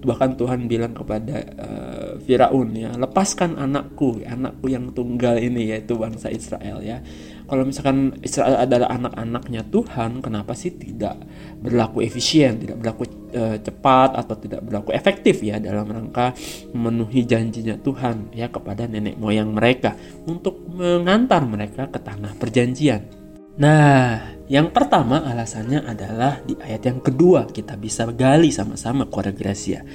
bahkan 0.00 0.32
Tuhan 0.32 0.64
bilang 0.64 0.96
kepada 0.96 1.44
uh, 1.60 2.12
Firaun 2.24 2.72
ya 2.72 2.90
lepaskan 2.96 3.60
anakku 3.60 4.24
anakku 4.24 4.72
yang 4.72 4.88
tunggal 4.96 5.36
ini 5.36 5.76
yaitu 5.76 5.96
bangsa 5.96 6.32
Israel 6.32 6.80
ya. 6.80 7.04
Kalau 7.50 7.66
misalkan 7.66 8.14
Israel 8.22 8.62
adalah 8.62 8.94
anak-anaknya 8.94 9.66
Tuhan 9.74 10.22
kenapa 10.22 10.54
sih 10.54 10.70
tidak 10.78 11.18
berlaku 11.58 12.00
efisien 12.06 12.62
tidak 12.62 12.78
berlaku 12.78 13.02
uh, 13.34 13.58
cepat 13.58 14.16
atau 14.16 14.34
tidak 14.38 14.62
berlaku 14.62 14.94
efektif 14.94 15.42
ya 15.42 15.58
dalam 15.58 15.90
rangka 15.90 16.32
memenuhi 16.72 17.26
janjinya 17.26 17.74
Tuhan 17.82 18.32
ya 18.32 18.48
kepada 18.48 18.86
nenek 18.86 19.18
moyang 19.18 19.50
mereka 19.50 19.98
untuk 20.30 20.62
mengantar 20.70 21.42
mereka 21.42 21.90
ke 21.90 21.98
tanah 21.98 22.38
perjanjian 22.38 23.19
nah 23.56 24.30
yang 24.50 24.74
pertama 24.74 25.22
alasannya 25.22 25.86
adalah 25.86 26.42
di 26.42 26.58
ayat 26.58 26.82
yang 26.82 26.98
kedua 26.98 27.46
kita 27.46 27.78
bisa 27.78 28.10
gali 28.10 28.50
sama-sama 28.50 29.06
keluarga 29.06 29.30
Gracia. 29.30 29.86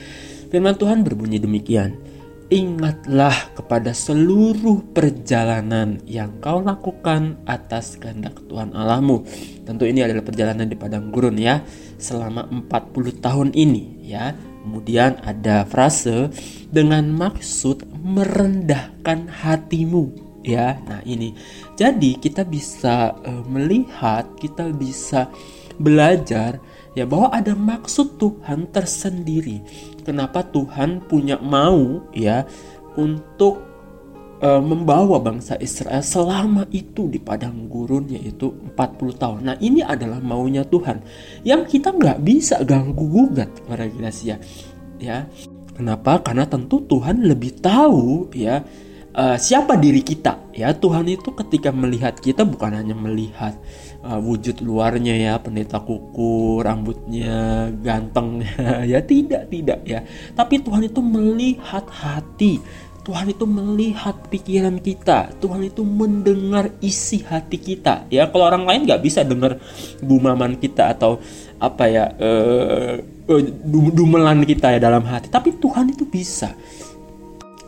Firman 0.47 0.79
Tuhan 0.79 1.03
berbunyi 1.03 1.43
demikian. 1.43 1.99
Ingatlah 2.47 3.51
kepada 3.51 3.91
seluruh 3.91 4.95
perjalanan 4.95 5.99
yang 6.07 6.39
kau 6.39 6.63
lakukan 6.63 7.41
atas 7.43 7.99
kehendak 7.99 8.39
Tuhan 8.47 8.71
Allahmu. 8.71 9.27
Tentu 9.67 9.83
ini 9.83 10.07
adalah 10.07 10.23
perjalanan 10.23 10.71
di 10.71 10.79
padang 10.79 11.11
gurun 11.11 11.35
ya 11.35 11.59
selama 11.99 12.47
40 12.47 13.19
tahun 13.19 13.49
ini 13.51 14.07
ya. 14.07 14.31
Kemudian 14.63 15.19
ada 15.19 15.67
frase 15.67 16.31
dengan 16.71 17.11
maksud 17.11 17.91
merendahkan 17.91 19.27
hatimu 19.29 20.24
ya. 20.45 20.77
Nah, 20.85 21.01
ini. 21.01 21.33
Jadi 21.73 22.21
kita 22.21 22.45
bisa 22.45 23.17
uh, 23.25 23.43
melihat, 23.49 24.29
kita 24.37 24.69
bisa 24.69 25.27
belajar 25.75 26.63
ya 26.95 27.03
bahwa 27.03 27.33
ada 27.33 27.51
maksud 27.57 28.15
Tuhan 28.15 28.71
tersendiri. 28.71 29.59
Kenapa 30.05 30.45
Tuhan 30.45 31.03
punya 31.03 31.35
mau 31.41 32.07
ya 32.15 32.47
untuk 32.95 33.59
uh, 34.39 34.63
membawa 34.63 35.19
bangsa 35.19 35.59
Israel 35.59 35.99
selama 35.99 36.63
itu 36.71 37.11
di 37.11 37.19
padang 37.19 37.67
gurun 37.67 38.07
yaitu 38.07 38.55
40 38.75 39.21
tahun. 39.21 39.39
Nah 39.43 39.55
ini 39.59 39.83
adalah 39.83 40.23
maunya 40.23 40.63
Tuhan 40.63 41.03
yang 41.43 41.67
kita 41.67 41.91
nggak 41.91 42.23
bisa 42.23 42.63
ganggu 42.63 43.05
gugat 43.05 43.51
para 43.67 43.85
Gracia 43.91 44.39
ya. 44.97 45.27
Kenapa? 45.75 46.23
Karena 46.23 46.47
tentu 46.47 46.87
Tuhan 46.87 47.27
lebih 47.27 47.59
tahu 47.59 48.31
ya 48.31 48.63
uh, 49.15 49.37
siapa 49.39 49.79
diri 49.79 50.03
kita? 50.03 50.51
Ya 50.51 50.75
Tuhan 50.75 51.07
itu 51.07 51.31
ketika 51.31 51.71
melihat 51.71 52.19
kita 52.19 52.43
bukan 52.43 52.75
hanya 52.75 52.93
melihat 52.95 53.55
uh, 54.03 54.19
wujud 54.19 54.59
luarnya 54.61 55.15
ya 55.15 55.33
pendeta 55.39 55.79
kuku 55.79 56.59
rambutnya 56.61 57.71
ganteng 57.79 58.43
ya 58.91 58.99
tidak 59.01 59.47
tidak 59.49 59.79
ya. 59.87 60.03
Tapi 60.35 60.61
Tuhan 60.61 60.91
itu 60.91 60.99
melihat 60.99 61.87
hati. 61.87 62.59
Tuhan 63.05 63.29
itu 63.29 63.45
melihat 63.45 64.17
pikiran 64.33 64.81
kita. 64.81 65.29
Tuhan 65.37 65.61
itu 65.69 65.85
mendengar 65.85 66.73
isi 66.81 67.21
hati 67.21 67.61
kita. 67.61 68.09
Ya 68.09 68.25
kalau 68.33 68.49
orang 68.49 68.65
lain 68.65 68.89
nggak 68.89 69.01
bisa 69.05 69.21
dengar 69.21 69.61
gumaman 70.01 70.57
kita 70.57 70.89
atau 70.97 71.21
apa 71.61 71.85
ya 71.85 72.09
uh, 72.17 72.97
dumelan 73.93 74.41
kita 74.41 74.73
ya 74.73 74.79
dalam 74.81 75.05
hati. 75.05 75.29
Tapi 75.29 75.53
Tuhan 75.61 75.93
itu 75.93 76.09
bisa 76.09 76.57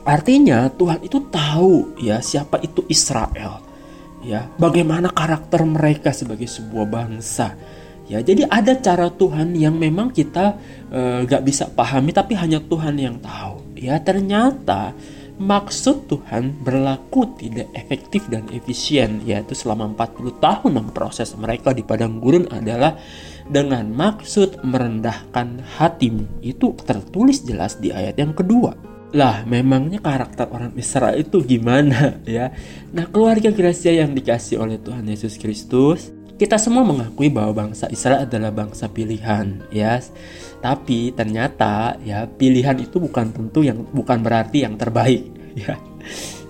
Artinya 0.07 0.71
Tuhan 0.71 1.03
itu 1.03 1.19
tahu 1.27 1.99
ya 1.99 2.23
siapa 2.23 2.63
itu 2.63 2.87
Israel. 2.87 3.59
Ya, 4.23 4.47
bagaimana 4.55 5.11
karakter 5.11 5.67
mereka 5.67 6.15
sebagai 6.15 6.47
sebuah 6.47 6.87
bangsa. 6.87 7.59
Ya, 8.07 8.23
jadi 8.23 8.47
ada 8.47 8.71
cara 8.79 9.11
Tuhan 9.11 9.51
yang 9.51 9.75
memang 9.75 10.15
kita 10.15 10.55
e, 10.87 11.27
gak 11.27 11.43
bisa 11.43 11.67
pahami 11.67 12.15
tapi 12.15 12.39
hanya 12.39 12.63
Tuhan 12.63 12.95
yang 12.95 13.19
tahu. 13.19 13.75
Ya, 13.75 13.99
ternyata 13.99 14.95
maksud 15.37 16.07
Tuhan 16.07 16.55
berlaku 16.63 17.35
tidak 17.35 17.67
efektif 17.75 18.31
dan 18.31 18.47
efisien 18.55 19.21
yaitu 19.27 19.53
selama 19.53 19.91
40 19.91 20.39
tahun 20.39 20.71
memproses 20.71 21.35
mereka 21.35 21.75
di 21.75 21.83
padang 21.83 22.23
gurun 22.23 22.47
adalah 22.47 22.95
dengan 23.43 23.91
maksud 23.91 24.63
merendahkan 24.63 25.67
hatimu. 25.75 26.39
Itu 26.39 26.79
tertulis 26.79 27.43
jelas 27.43 27.75
di 27.75 27.91
ayat 27.91 28.15
yang 28.15 28.31
kedua 28.31 28.96
lah 29.15 29.47
memangnya 29.47 30.03
karakter 30.03 30.51
orang 30.51 30.75
Israel 30.75 31.15
itu 31.15 31.39
gimana 31.43 32.19
ya? 32.27 32.51
Nah 32.91 33.07
keluarga 33.07 33.53
Gracia 33.55 33.95
yang 33.95 34.11
dikasih 34.11 34.59
oleh 34.59 34.79
Tuhan 34.81 35.07
Yesus 35.07 35.39
Kristus 35.39 36.17
kita 36.37 36.61
semua 36.61 36.85
mengakui 36.85 37.33
bahwa 37.33 37.65
bangsa 37.65 37.89
Israel 37.89 38.29
adalah 38.29 38.53
bangsa 38.53 38.85
pilihan 38.85 39.65
ya. 39.73 39.97
Tapi 40.61 41.09
ternyata 41.17 41.97
ya 42.05 42.29
pilihan 42.29 42.77
itu 42.77 43.01
bukan 43.01 43.33
tentu 43.33 43.65
yang 43.65 43.81
bukan 43.89 44.21
berarti 44.21 44.61
yang 44.61 44.77
terbaik 44.77 45.25
ya. 45.65 45.75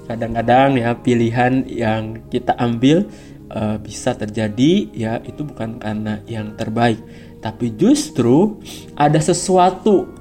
Kadang-kadang 0.08 0.76
ya 0.80 0.92
pilihan 0.96 1.68
yang 1.68 2.20
kita 2.28 2.56
ambil 2.60 3.08
uh, 3.52 3.80
bisa 3.80 4.16
terjadi 4.16 4.92
ya 4.92 5.24
itu 5.24 5.48
bukan 5.48 5.80
karena 5.80 6.20
yang 6.28 6.56
terbaik. 6.60 7.00
Tapi 7.40 7.72
justru 7.80 8.60
ada 8.92 9.20
sesuatu 9.24 10.17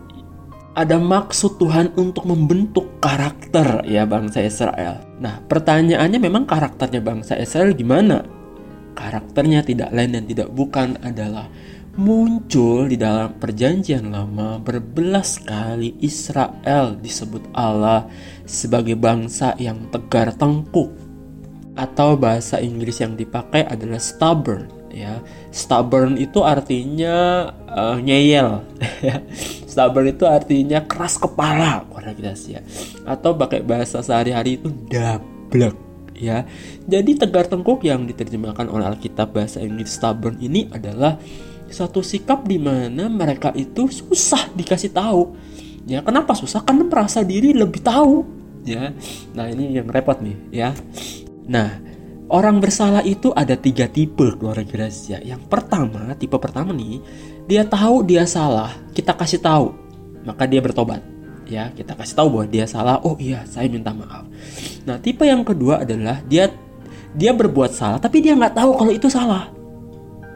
ada 0.76 1.00
maksud 1.00 1.56
Tuhan 1.56 1.96
untuk 1.96 2.28
membentuk 2.28 3.00
karakter 3.00 3.80
ya 3.88 4.04
bangsa 4.04 4.44
Israel. 4.44 5.00
Nah, 5.16 5.40
pertanyaannya 5.48 6.20
memang 6.20 6.44
karakternya 6.44 7.00
bangsa 7.00 7.40
Israel 7.40 7.72
gimana? 7.72 8.20
Karakternya 8.92 9.64
tidak 9.64 9.88
lain 9.96 10.12
dan 10.12 10.24
tidak 10.28 10.52
bukan 10.52 11.00
adalah 11.00 11.48
muncul 11.96 12.84
di 12.92 13.00
dalam 13.00 13.40
perjanjian 13.40 14.12
lama 14.12 14.60
berbelas 14.60 15.40
kali 15.40 15.96
Israel 16.04 17.00
disebut 17.00 17.48
Allah 17.56 18.04
sebagai 18.44 19.00
bangsa 19.00 19.56
yang 19.56 19.88
tegar 19.88 20.36
tengkuk 20.36 20.92
atau 21.72 22.20
bahasa 22.20 22.60
Inggris 22.60 23.00
yang 23.00 23.16
dipakai 23.16 23.64
adalah 23.64 23.96
stubborn 23.96 24.68
ya 24.92 25.24
stubborn 25.52 26.20
itu 26.20 26.44
artinya 26.44 27.48
uh, 27.68 27.96
ngeyel 28.00 28.60
ya 29.08 29.20
stubborn 29.76 30.08
itu 30.08 30.24
artinya 30.24 30.80
keras 30.88 31.20
kepala 31.20 31.84
orang 31.92 32.16
ya 32.48 32.64
atau 33.04 33.36
pakai 33.36 33.60
bahasa 33.60 34.00
sehari-hari 34.00 34.56
itu 34.56 34.72
dablek 34.88 35.76
ya. 36.16 36.48
Jadi 36.88 37.20
tegar 37.20 37.44
tengkuk 37.44 37.84
yang 37.84 38.08
diterjemahkan 38.08 38.72
oleh 38.72 38.88
Alkitab 38.88 39.36
bahasa 39.36 39.60
Inggris 39.60 39.92
stubborn 39.92 40.40
ini 40.40 40.72
adalah 40.72 41.20
satu 41.68 42.00
sikap 42.00 42.48
di 42.48 42.56
mana 42.56 43.12
mereka 43.12 43.52
itu 43.52 43.92
susah 43.92 44.48
dikasih 44.56 44.96
tahu. 44.96 45.36
Ya 45.84 46.00
kenapa 46.00 46.32
susah? 46.32 46.64
Karena 46.64 46.88
merasa 46.88 47.20
diri 47.20 47.52
lebih 47.52 47.84
tahu 47.84 48.24
ya. 48.64 48.96
Nah 49.36 49.46
ini 49.52 49.76
yang 49.76 49.92
repot 49.92 50.24
nih 50.24 50.36
ya. 50.56 50.72
Nah 51.52 51.84
Orang 52.26 52.58
bersalah 52.58 53.06
itu 53.06 53.30
ada 53.30 53.54
tiga 53.54 53.86
tipe 53.86 54.34
keluarga 54.34 54.66
Gracia. 54.66 55.22
Yang 55.22 55.46
pertama, 55.46 56.10
tipe 56.18 56.34
pertama 56.42 56.74
nih, 56.74 56.98
dia 57.46 57.62
tahu 57.66 58.02
dia 58.02 58.26
salah, 58.26 58.74
kita 58.92 59.14
kasih 59.14 59.40
tahu, 59.40 59.72
maka 60.26 60.44
dia 60.46 60.60
bertobat. 60.60 61.02
Ya, 61.46 61.70
kita 61.70 61.94
kasih 61.94 62.18
tahu 62.18 62.28
bahwa 62.34 62.46
dia 62.50 62.66
salah. 62.66 62.98
Oh 63.06 63.14
iya, 63.22 63.46
saya 63.46 63.70
minta 63.70 63.94
maaf. 63.94 64.26
Nah, 64.82 64.98
tipe 64.98 65.22
yang 65.22 65.46
kedua 65.46 65.86
adalah 65.86 66.18
dia 66.26 66.50
dia 67.16 67.32
berbuat 67.32 67.72
salah 67.72 67.96
tapi 67.96 68.20
dia 68.20 68.36
nggak 68.36 68.52
tahu 68.52 68.70
kalau 68.76 68.92
itu 68.92 69.08
salah 69.08 69.48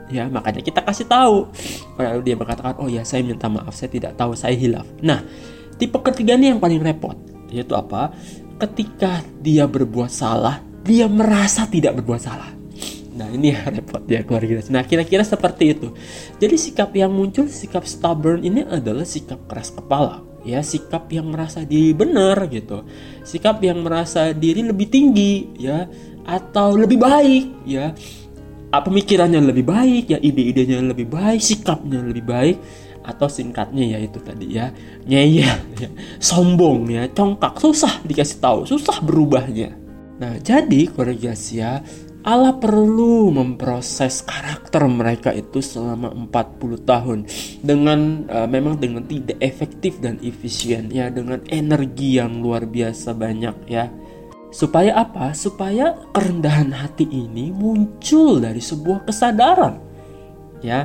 ya 0.08 0.26
makanya 0.26 0.64
kita 0.64 0.80
kasih 0.82 1.06
tahu 1.06 1.46
lalu 2.00 2.20
dia 2.24 2.34
berkatakan 2.34 2.74
oh 2.80 2.88
ya 2.88 3.04
saya 3.04 3.22
minta 3.22 3.46
maaf 3.46 3.76
saya 3.76 3.92
tidak 3.92 4.16
tahu 4.16 4.32
saya 4.32 4.56
hilaf 4.56 4.88
nah 5.04 5.20
tipe 5.76 6.00
ketiga 6.00 6.34
ini 6.34 6.56
yang 6.56 6.58
paling 6.58 6.80
repot 6.80 7.14
yaitu 7.52 7.76
apa 7.76 8.10
ketika 8.58 9.20
dia 9.44 9.68
berbuat 9.68 10.10
salah 10.10 10.64
dia 10.82 11.06
merasa 11.06 11.68
tidak 11.68 12.00
berbuat 12.00 12.20
salah 12.20 12.50
Nah 13.20 13.28
ini 13.28 13.52
ya 13.52 13.68
repot 13.68 14.00
ya 14.08 14.24
keluarga 14.24 14.64
Nah 14.72 14.88
kira-kira 14.88 15.20
seperti 15.20 15.76
itu. 15.76 15.92
Jadi 16.40 16.56
sikap 16.56 16.96
yang 16.96 17.12
muncul, 17.12 17.44
sikap 17.52 17.84
stubborn 17.84 18.40
ini 18.40 18.64
adalah 18.64 19.04
sikap 19.04 19.44
keras 19.44 19.68
kepala. 19.68 20.24
Ya 20.40 20.64
sikap 20.64 21.12
yang 21.12 21.28
merasa 21.28 21.60
diri 21.68 21.92
benar 21.92 22.48
gitu. 22.48 22.88
Sikap 23.20 23.60
yang 23.60 23.84
merasa 23.84 24.32
diri 24.32 24.64
lebih 24.64 24.88
tinggi 24.88 25.52
ya 25.60 25.84
atau 26.24 26.80
lebih 26.80 26.96
baik 26.96 27.44
ya. 27.68 27.92
Pemikirannya 28.70 29.42
lebih 29.42 29.66
baik 29.66 30.14
ya, 30.14 30.18
ide-idenya 30.22 30.78
lebih 30.94 31.10
baik, 31.10 31.42
sikapnya 31.42 32.06
lebih 32.06 32.22
baik 32.22 32.56
atau 33.00 33.26
singkatnya 33.26 33.96
ya 33.96 33.98
itu 33.98 34.20
tadi 34.20 34.46
ya 34.60 34.68
ngeyel 35.08 35.56
ya, 35.80 35.88
sombong 36.20 36.86
ya 36.92 37.08
congkak 37.08 37.56
susah 37.56 38.04
dikasih 38.04 38.38
tahu 38.38 38.68
susah 38.68 39.00
berubahnya 39.00 39.72
nah 40.20 40.36
jadi 40.36 40.84
keluarga 40.92 41.32
ya 41.32 41.80
Allah 42.20 42.52
perlu 42.60 43.32
memproses 43.32 44.20
karakter 44.20 44.84
mereka 44.84 45.32
itu 45.32 45.64
selama 45.64 46.12
40 46.12 46.84
tahun 46.84 47.18
dengan 47.64 48.28
uh, 48.28 48.44
memang 48.44 48.76
dengan 48.76 49.08
tidak 49.08 49.40
efektif 49.40 50.04
dan 50.04 50.20
efisien 50.20 50.92
ya 50.92 51.08
dengan 51.08 51.40
energi 51.48 52.20
yang 52.20 52.44
luar 52.44 52.68
biasa 52.68 53.16
banyak 53.16 53.56
ya. 53.68 53.88
Supaya 54.50 55.00
apa? 55.00 55.32
Supaya 55.32 55.96
kerendahan 56.10 56.74
hati 56.74 57.06
ini 57.08 57.54
muncul 57.54 58.42
dari 58.42 58.60
sebuah 58.60 59.06
kesadaran 59.08 59.80
ya 60.60 60.84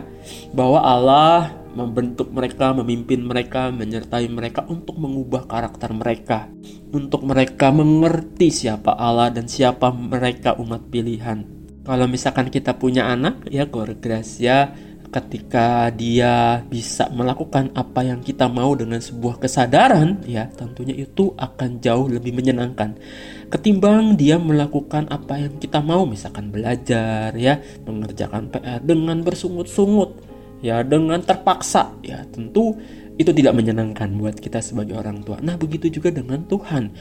bahwa 0.55 0.79
Allah 0.79 1.64
membentuk 1.75 2.31
mereka, 2.31 2.71
memimpin 2.71 3.27
mereka, 3.27 3.69
menyertai 3.69 4.31
mereka 4.31 4.63
untuk 4.65 4.95
mengubah 4.95 5.45
karakter 5.45 5.91
mereka, 5.91 6.47
untuk 6.95 7.27
mereka 7.27 7.69
mengerti 7.75 8.49
siapa 8.49 8.95
Allah 8.95 9.29
dan 9.29 9.51
siapa 9.51 9.91
mereka 9.91 10.55
umat 10.55 10.87
pilihan. 10.87 11.43
Kalau 11.85 12.09
misalkan 12.09 12.49
kita 12.49 12.73
punya 12.79 13.11
anak, 13.11 13.45
ya 13.51 13.69
keluarga 13.69 13.99
Gracia, 14.01 14.73
ketika 15.15 15.87
dia 15.95 16.59
bisa 16.67 17.07
melakukan 17.13 17.71
apa 17.71 18.03
yang 18.03 18.19
kita 18.19 18.51
mau 18.51 18.75
dengan 18.75 18.99
sebuah 18.99 19.39
kesadaran, 19.39 20.19
ya 20.27 20.51
tentunya 20.51 20.91
itu 20.91 21.31
akan 21.37 21.79
jauh 21.79 22.11
lebih 22.11 22.35
menyenangkan. 22.35 22.99
Ketimbang 23.47 24.19
dia 24.19 24.35
melakukan 24.35 25.07
apa 25.07 25.39
yang 25.39 25.55
kita 25.61 25.79
mau, 25.79 26.03
misalkan 26.03 26.51
belajar, 26.51 27.31
ya 27.37 27.61
mengerjakan 27.85 28.51
PR 28.51 28.81
dengan 28.81 29.21
bersungut-sungut 29.21 30.34
ya 30.65 30.81
dengan 30.81 31.21
terpaksa 31.21 31.93
ya 32.01 32.25
tentu 32.25 32.73
itu 33.15 33.31
tidak 33.31 33.53
menyenangkan 33.55 34.11
buat 34.17 34.35
kita 34.41 34.59
sebagai 34.59 34.99
orang 34.99 35.23
tua. 35.23 35.39
Nah, 35.39 35.55
begitu 35.55 35.87
juga 35.87 36.11
dengan 36.11 36.43
Tuhan. 36.43 36.91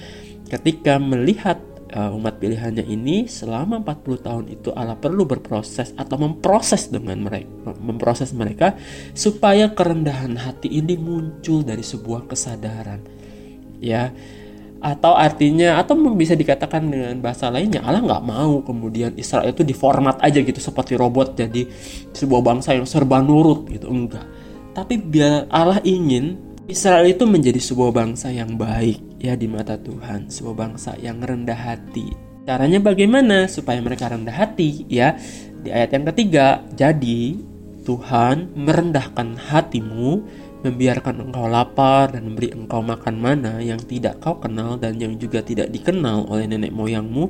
Ketika 0.47 1.03
melihat 1.03 1.59
uh, 1.91 2.15
umat 2.15 2.39
pilihannya 2.39 2.87
ini 2.87 3.27
selama 3.27 3.83
40 3.83 4.27
tahun 4.27 4.45
itu 4.47 4.71
Allah 4.71 4.95
perlu 4.95 5.27
berproses 5.27 5.91
atau 5.99 6.15
memproses 6.15 6.87
dengan 6.87 7.19
mereka, 7.19 7.75
memproses 7.83 8.31
mereka 8.31 8.79
supaya 9.11 9.75
kerendahan 9.75 10.39
hati 10.39 10.71
ini 10.71 10.95
muncul 10.95 11.67
dari 11.67 11.83
sebuah 11.83 12.31
kesadaran. 12.31 13.03
Ya, 13.83 14.15
atau 14.85 15.17
artinya 15.17 15.81
atau 15.81 15.97
bisa 16.13 16.37
dikatakan 16.37 16.85
dengan 16.85 17.17
bahasa 17.25 17.49
lainnya 17.49 17.81
Allah 17.81 18.05
nggak 18.05 18.25
mau 18.29 18.61
kemudian 18.61 19.17
Israel 19.17 19.49
itu 19.49 19.65
diformat 19.65 20.21
aja 20.21 20.45
gitu 20.45 20.61
seperti 20.61 21.01
robot 21.01 21.41
jadi 21.41 21.65
sebuah 22.13 22.45
bangsa 22.45 22.77
yang 22.77 22.85
serba 22.85 23.25
nurut 23.25 23.65
gitu 23.73 23.89
enggak. 23.89 24.29
Tapi 24.77 25.01
biar 25.01 25.49
Allah 25.49 25.81
ingin 25.89 26.37
Israel 26.69 27.09
itu 27.09 27.25
menjadi 27.25 27.57
sebuah 27.57 27.97
bangsa 27.97 28.29
yang 28.29 28.61
baik 28.61 29.01
ya 29.25 29.33
di 29.33 29.49
mata 29.49 29.81
Tuhan 29.81 30.29
sebuah 30.29 30.53
bangsa 30.53 31.01
yang 31.01 31.17
rendah 31.25 31.57
hati. 31.57 32.13
Caranya 32.45 32.77
bagaimana? 32.77 33.49
Supaya 33.49 33.81
mereka 33.81 34.13
rendah 34.13 34.37
hati 34.37 34.85
ya. 34.93 35.17
Di 35.65 35.73
ayat 35.73 35.97
yang 35.97 36.05
ketiga 36.13 36.61
jadi 36.77 37.41
Tuhan 37.89 38.53
merendahkan 38.53 39.37
hatimu 39.49 40.25
membiarkan 40.65 41.29
engkau 41.29 41.45
lapar 41.47 42.17
dan 42.17 42.33
memberi 42.33 42.57
engkau 42.57 42.81
makan 42.81 43.21
mana 43.21 43.61
yang 43.61 43.79
tidak 43.85 44.19
kau 44.25 44.41
kenal 44.41 44.81
dan 44.81 44.97
yang 44.97 45.21
juga 45.21 45.45
tidak 45.45 45.69
dikenal 45.69 46.25
oleh 46.33 46.49
nenek 46.49 46.73
moyangmu 46.73 47.29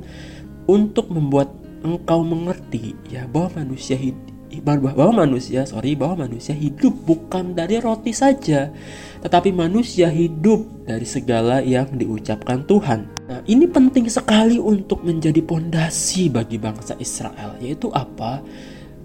untuk 0.71 1.11
membuat 1.11 1.51
engkau 1.83 2.23
mengerti 2.23 2.95
ya 3.11 3.27
bahwa 3.27 3.61
manusia 3.61 3.99
hidup 3.99 4.33
bahwa 4.63 5.27
manusia 5.27 5.67
sorry 5.67 5.99
bahwa 5.99 6.23
manusia 6.23 6.55
hidup 6.55 6.95
bukan 7.03 7.51
dari 7.51 7.75
roti 7.83 8.15
saja 8.15 8.71
tetapi 9.19 9.51
manusia 9.51 10.07
hidup 10.07 10.87
dari 10.87 11.03
segala 11.03 11.59
yang 11.65 11.89
diucapkan 11.97 12.61
Tuhan. 12.63 13.09
Nah, 13.25 13.41
ini 13.49 13.65
penting 13.65 14.05
sekali 14.05 14.61
untuk 14.61 15.01
menjadi 15.01 15.41
pondasi 15.41 16.29
bagi 16.29 16.61
bangsa 16.61 16.93
Israel 17.01 17.57
yaitu 17.57 17.89
apa? 17.89 18.39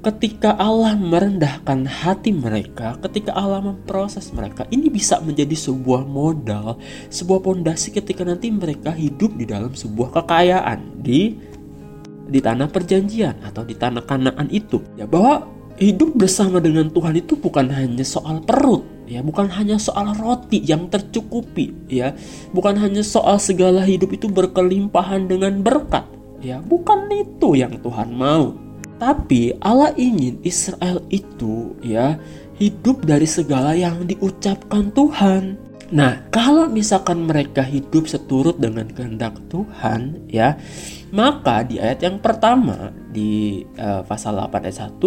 Ketika 0.01 0.57
Allah 0.57 0.97
merendahkan 0.97 1.85
hati 1.85 2.33
mereka, 2.33 2.97
ketika 3.05 3.37
Allah 3.37 3.61
memproses 3.61 4.33
mereka, 4.33 4.65
ini 4.73 4.89
bisa 4.89 5.21
menjadi 5.21 5.53
sebuah 5.53 6.09
modal, 6.09 6.81
sebuah 7.13 7.45
pondasi 7.45 7.93
ketika 7.93 8.25
nanti 8.25 8.49
mereka 8.49 8.97
hidup 8.97 9.37
di 9.37 9.45
dalam 9.45 9.77
sebuah 9.77 10.17
kekayaan 10.21 11.05
di 11.05 11.37
di 12.31 12.39
tanah 12.39 12.71
perjanjian 12.71 13.45
atau 13.45 13.67
di 13.67 13.77
tanah 13.77 14.07
Kanaan 14.09 14.49
itu. 14.49 14.81
Ya 14.97 15.05
bahwa 15.05 15.45
hidup 15.77 16.17
bersama 16.17 16.65
dengan 16.65 16.89
Tuhan 16.89 17.21
itu 17.21 17.37
bukan 17.37 17.69
hanya 17.69 18.05
soal 18.05 18.41
perut, 18.41 18.85
ya, 19.05 19.21
bukan 19.21 19.53
hanya 19.53 19.77
soal 19.77 20.17
roti 20.17 20.65
yang 20.65 20.89
tercukupi, 20.89 21.77
ya, 21.93 22.17
bukan 22.57 22.77
hanya 22.81 23.05
soal 23.05 23.37
segala 23.37 23.85
hidup 23.85 24.17
itu 24.17 24.33
berkelimpahan 24.33 25.29
dengan 25.29 25.61
berkat, 25.61 26.09
ya, 26.41 26.61
bukan 26.65 27.09
itu 27.13 27.53
yang 27.53 27.77
Tuhan 27.81 28.17
mau. 28.17 28.70
Tapi 29.01 29.57
Allah 29.65 29.97
ingin 29.97 30.45
Israel 30.45 31.01
itu 31.09 31.73
ya 31.81 32.21
hidup 32.61 33.09
dari 33.09 33.25
segala 33.25 33.73
yang 33.73 34.05
diucapkan 34.05 34.93
Tuhan. 34.93 35.57
Nah, 35.91 36.23
kalau 36.31 36.71
misalkan 36.71 37.27
mereka 37.27 37.67
hidup 37.67 38.07
seturut 38.07 38.61
dengan 38.61 38.87
kehendak 38.93 39.35
Tuhan, 39.51 40.23
ya, 40.31 40.55
maka 41.11 41.67
di 41.67 41.83
ayat 41.83 42.07
yang 42.07 42.23
pertama 42.23 42.95
di 43.11 43.65
uh, 43.75 44.07
pasal 44.07 44.39
8 44.39 44.71
ayat 44.71 44.87
1, 44.87 45.03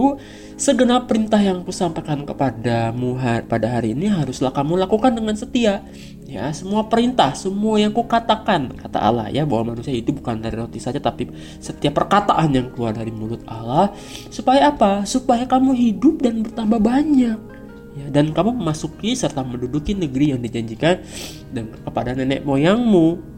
segenap 0.56 1.10
perintah 1.10 1.42
yang 1.42 1.66
kusampaikan 1.66 2.24
kepadamu 2.24 3.18
pada 3.48 3.68
hari 3.80 3.98
ini 3.98 4.10
haruslah 4.10 4.54
kamu 4.54 4.80
lakukan 4.86 5.14
dengan 5.14 5.34
setia. 5.34 5.82
Ya 6.24 6.50
semua 6.56 6.90
perintah 6.90 7.36
semua 7.38 7.78
yang 7.78 7.94
kukatakan 7.94 8.74
kata 8.74 8.98
Allah 8.98 9.30
ya 9.30 9.46
bahwa 9.46 9.76
manusia 9.76 9.94
itu 9.94 10.10
bukan 10.16 10.42
dari 10.42 10.58
roti 10.58 10.82
saja 10.82 10.98
tapi 10.98 11.30
setiap 11.62 11.94
perkataan 11.94 12.50
yang 12.56 12.68
keluar 12.74 12.96
dari 12.96 13.14
mulut 13.14 13.44
Allah. 13.46 13.94
Supaya 14.34 14.74
apa? 14.74 15.06
Supaya 15.06 15.46
kamu 15.46 15.78
hidup 15.78 16.24
dan 16.24 16.42
bertambah 16.42 16.80
banyak. 16.82 17.40
Ya 17.94 18.08
dan 18.10 18.34
kamu 18.34 18.58
memasuki 18.58 19.14
serta 19.14 19.46
menduduki 19.46 19.94
negeri 19.94 20.34
yang 20.34 20.42
dijanjikan 20.42 21.06
dan 21.54 21.70
kepada 21.86 22.18
nenek 22.18 22.42
moyangmu 22.42 23.33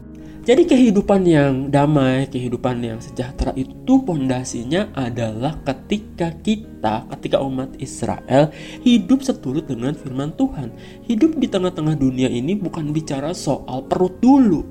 jadi 0.46 0.62
kehidupan 0.62 1.26
yang 1.26 1.74
damai, 1.74 2.30
kehidupan 2.30 2.78
yang 2.78 3.02
sejahtera 3.02 3.50
itu 3.58 3.98
pondasinya 4.06 4.94
adalah 4.94 5.58
ketika 5.66 6.30
kita, 6.38 7.02
ketika 7.18 7.42
umat 7.42 7.74
Israel 7.82 8.54
hidup 8.86 9.26
seturut 9.26 9.66
dengan 9.66 9.98
firman 9.98 10.30
Tuhan. 10.38 10.70
Hidup 11.02 11.42
di 11.42 11.50
tengah-tengah 11.50 11.98
dunia 11.98 12.30
ini 12.30 12.54
bukan 12.54 12.94
bicara 12.94 13.34
soal 13.34 13.90
perut 13.90 14.22
dulu. 14.22 14.62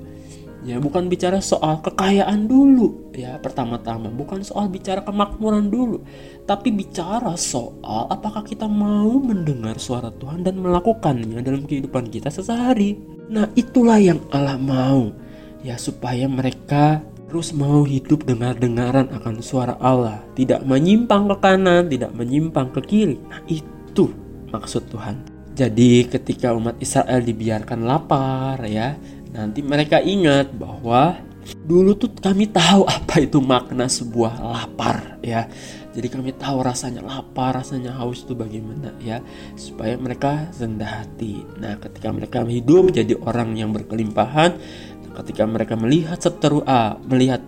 Ya, 0.64 0.80
bukan 0.80 1.12
bicara 1.12 1.44
soal 1.44 1.78
kekayaan 1.84 2.48
dulu, 2.48 3.12
ya 3.14 3.38
pertama-tama, 3.38 4.10
bukan 4.10 4.42
soal 4.42 4.66
bicara 4.66 4.98
kemakmuran 4.98 5.70
dulu, 5.70 6.02
tapi 6.42 6.74
bicara 6.74 7.38
soal 7.38 8.10
apakah 8.10 8.42
kita 8.42 8.66
mau 8.66 9.14
mendengar 9.22 9.78
suara 9.78 10.10
Tuhan 10.10 10.42
dan 10.42 10.58
melakukannya 10.58 11.38
dalam 11.38 11.70
kehidupan 11.70 12.10
kita 12.10 12.34
sehari. 12.34 12.98
Nah, 13.30 13.46
itulah 13.54 14.02
yang 14.02 14.18
Allah 14.34 14.58
mau 14.58 15.25
ya 15.66 15.74
supaya 15.74 16.30
mereka 16.30 17.02
terus 17.26 17.50
mau 17.50 17.82
hidup 17.82 18.22
dengar-dengaran 18.22 19.10
akan 19.10 19.42
suara 19.42 19.74
Allah, 19.82 20.22
tidak 20.38 20.62
menyimpang 20.62 21.26
ke 21.26 21.36
kanan, 21.42 21.90
tidak 21.90 22.14
menyimpang 22.14 22.70
ke 22.70 22.80
kiri. 22.86 23.18
Nah, 23.26 23.42
itu 23.50 24.14
maksud 24.54 24.86
Tuhan. 24.94 25.26
Jadi 25.58 26.06
ketika 26.06 26.54
umat 26.54 26.78
Israel 26.78 27.18
dibiarkan 27.18 27.82
lapar 27.82 28.62
ya, 28.62 28.94
nanti 29.34 29.58
mereka 29.64 29.98
ingat 29.98 30.54
bahwa 30.54 31.18
dulu 31.66 31.98
tuh 31.98 32.14
kami 32.14 32.46
tahu 32.50 32.86
apa 32.96 33.26
itu 33.26 33.42
makna 33.42 33.90
sebuah 33.90 34.38
lapar 34.40 35.18
ya. 35.18 35.50
Jadi 35.96 36.12
kami 36.12 36.36
tahu 36.36 36.60
rasanya 36.60 37.00
lapar, 37.00 37.56
rasanya 37.56 37.96
haus 37.96 38.20
itu 38.20 38.36
bagaimana 38.36 38.92
ya, 39.00 39.24
supaya 39.56 39.96
mereka 39.96 40.52
rendah 40.52 41.04
hati. 41.04 41.40
Nah, 41.56 41.80
ketika 41.80 42.12
mereka 42.12 42.44
hidup 42.44 42.92
jadi 42.92 43.16
orang 43.16 43.56
yang 43.56 43.72
berkelimpahan, 43.72 44.60
ketika 45.22 45.48
mereka 45.48 45.74
melihat 45.74 46.20
seteru 46.20 46.60
A, 46.68 47.00
melihat 47.08 47.40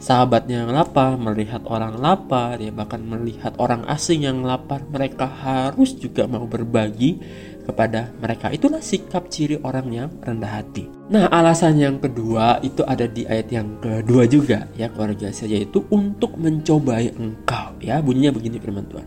sahabatnya 0.00 0.64
yang 0.64 0.72
lapar, 0.72 1.20
melihat 1.20 1.60
orang 1.68 2.00
lapar, 2.00 2.56
ya 2.56 2.72
bahkan 2.72 3.04
melihat 3.04 3.52
orang 3.60 3.84
asing 3.86 4.24
yang 4.24 4.40
lapar, 4.40 4.80
mereka 4.88 5.28
harus 5.28 5.92
juga 5.92 6.24
mau 6.24 6.48
berbagi 6.48 7.20
kepada 7.68 8.10
mereka. 8.18 8.48
Itulah 8.50 8.80
sikap 8.80 9.28
ciri 9.28 9.60
orang 9.62 9.86
yang 9.92 10.08
rendah 10.24 10.50
hati. 10.58 10.88
Nah, 11.12 11.28
alasan 11.28 11.76
yang 11.78 12.00
kedua 12.00 12.58
itu 12.64 12.80
ada 12.82 13.04
di 13.06 13.28
ayat 13.28 13.48
yang 13.52 13.78
kedua 13.78 14.24
juga 14.26 14.66
ya 14.74 14.90
keluarga 14.90 15.30
saya 15.30 15.60
yaitu 15.60 15.84
untuk 15.92 16.34
mencobai 16.40 17.12
engkau 17.14 17.76
ya. 17.78 18.00
Bunyinya 18.00 18.32
begini 18.34 18.56
firman 18.58 18.88
Tuhan. 18.88 19.06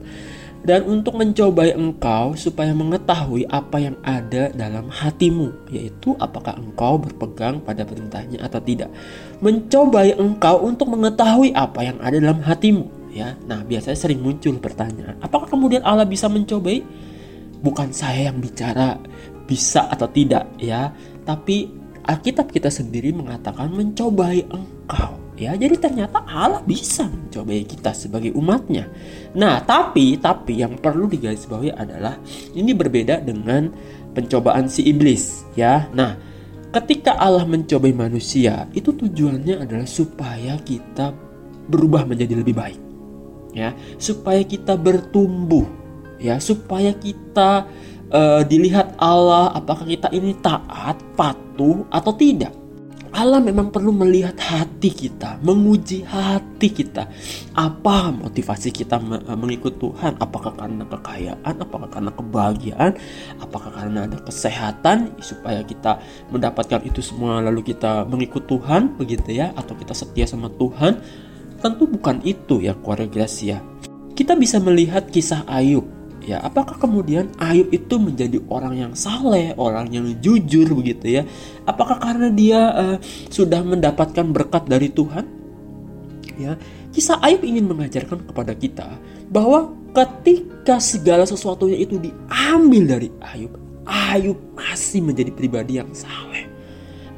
Dan 0.63 0.87
untuk 0.87 1.19
mencobai 1.19 1.75
engkau 1.75 2.39
supaya 2.39 2.71
mengetahui 2.71 3.43
apa 3.51 3.83
yang 3.83 3.99
ada 3.99 4.47
dalam 4.55 4.87
hatimu, 4.87 5.51
yaitu 5.67 6.15
apakah 6.23 6.55
engkau 6.55 6.95
berpegang 6.95 7.59
pada 7.59 7.83
perintahnya 7.83 8.39
atau 8.39 8.63
tidak. 8.63 8.87
Mencobai 9.43 10.15
engkau 10.15 10.63
untuk 10.63 10.87
mengetahui 10.87 11.51
apa 11.51 11.83
yang 11.83 11.99
ada 11.99 12.15
dalam 12.15 12.39
hatimu, 12.39 13.11
ya. 13.11 13.35
Nah, 13.43 13.67
biasanya 13.67 13.99
sering 13.99 14.23
muncul 14.23 14.55
pertanyaan, 14.55 15.19
apakah 15.19 15.51
kemudian 15.51 15.83
Allah 15.83 16.07
bisa 16.07 16.31
mencobai? 16.31 16.79
bukan 17.63 17.95
saya 17.95 18.29
yang 18.29 18.43
bicara 18.43 18.99
bisa 19.47 19.87
atau 19.87 20.05
tidak 20.11 20.51
ya, 20.59 20.91
tapi 21.23 21.71
Alkitab 22.03 22.51
kita 22.51 22.67
sendiri 22.67 23.15
mengatakan 23.15 23.71
mencobai 23.71 24.43
engkau 24.51 25.22
ya. 25.37 25.53
Jadi 25.53 25.75
ternyata 25.77 26.25
Allah 26.25 26.61
bisa 26.63 27.05
mencobai 27.07 27.65
kita 27.65 27.91
sebagai 27.93 28.33
umatnya. 28.33 28.89
Nah, 29.37 29.61
tapi 29.63 30.17
tapi 30.17 30.61
yang 30.61 30.77
perlu 30.77 31.09
digarisbawahi 31.09 31.71
adalah 31.73 32.17
ini 32.53 32.71
berbeda 32.71 33.21
dengan 33.21 33.69
pencobaan 34.13 34.69
si 34.69 34.85
iblis 34.87 35.45
ya. 35.57 35.89
Nah, 35.93 36.17
ketika 36.73 37.17
Allah 37.17 37.45
mencobai 37.45 37.93
manusia, 37.93 38.69
itu 38.73 38.93
tujuannya 38.93 39.63
adalah 39.63 39.87
supaya 39.89 40.57
kita 40.61 41.13
berubah 41.69 42.05
menjadi 42.05 42.39
lebih 42.39 42.55
baik. 42.55 42.81
Ya, 43.53 43.77
supaya 44.01 44.41
kita 44.41 44.73
bertumbuh 44.73 45.83
ya 46.23 46.39
supaya 46.39 46.95
kita 46.95 47.67
uh, 48.07 48.41
dilihat 48.47 48.95
Allah 48.95 49.51
apakah 49.51 49.83
kita 49.83 50.07
ini 50.15 50.31
taat, 50.39 50.95
patuh 51.19 51.83
atau 51.91 52.15
tidak. 52.15 52.55
Allah 53.13 53.37
memang 53.37 53.69
perlu 53.69 53.93
melihat 53.93 54.33
hati 54.41 54.89
kita, 54.89 55.37
menguji 55.45 56.01
hati 56.01 56.73
kita. 56.73 57.05
Apa 57.53 58.09
motivasi 58.09 58.73
kita 58.73 58.97
eh, 58.97 59.37
mengikut 59.37 59.77
Tuhan? 59.77 60.17
Apakah 60.17 60.57
karena 60.57 60.81
kekayaan, 60.89 61.55
apakah 61.61 61.93
karena 61.93 62.09
kebahagiaan, 62.09 62.91
apakah 63.37 63.69
karena 63.69 64.09
ada 64.09 64.17
kesehatan 64.17 65.13
supaya 65.21 65.61
kita 65.61 66.01
mendapatkan 66.33 66.81
itu 66.89 67.05
semua 67.05 67.37
lalu 67.37 67.61
kita 67.61 68.01
mengikut 68.09 68.49
Tuhan 68.49 68.97
begitu 68.97 69.29
ya 69.29 69.53
atau 69.53 69.77
kita 69.77 69.93
setia 69.93 70.25
sama 70.25 70.49
Tuhan? 70.49 70.97
Tentu 71.61 71.85
bukan 71.85 72.17
itu 72.25 72.65
ya 72.65 72.73
keluarga 72.81 73.05
Gracia. 73.05 73.61
Kita 74.17 74.33
bisa 74.33 74.57
melihat 74.57 75.05
kisah 75.13 75.45
Ayub 75.45 76.02
ya 76.23 76.39
apakah 76.39 76.79
kemudian 76.79 77.29
Ayub 77.37 77.69
itu 77.75 77.99
menjadi 77.99 78.39
orang 78.47 78.79
yang 78.79 78.93
saleh 78.95 79.51
orang 79.59 79.91
yang 79.91 80.07
jujur 80.23 80.71
begitu 80.71 81.19
ya? 81.19 81.23
Apakah 81.67 81.99
karena 81.99 82.31
dia 82.31 82.61
uh, 82.73 82.97
sudah 83.27 83.61
mendapatkan 83.61 84.25
berkat 84.31 84.65
dari 84.65 84.89
Tuhan? 84.89 85.25
Ya 86.39 86.57
kisah 86.95 87.19
Ayub 87.21 87.43
ingin 87.43 87.67
mengajarkan 87.67 88.25
kepada 88.25 88.55
kita 88.55 88.97
bahwa 89.29 89.75
ketika 89.93 90.81
segala 90.81 91.27
sesuatunya 91.27 91.77
itu 91.77 91.99
diambil 91.99 92.83
dari 92.97 93.09
Ayub 93.21 93.53
Ayub 93.83 94.39
masih 94.55 95.03
menjadi 95.03 95.31
pribadi 95.35 95.77
yang 95.77 95.91
saleh. 95.91 96.47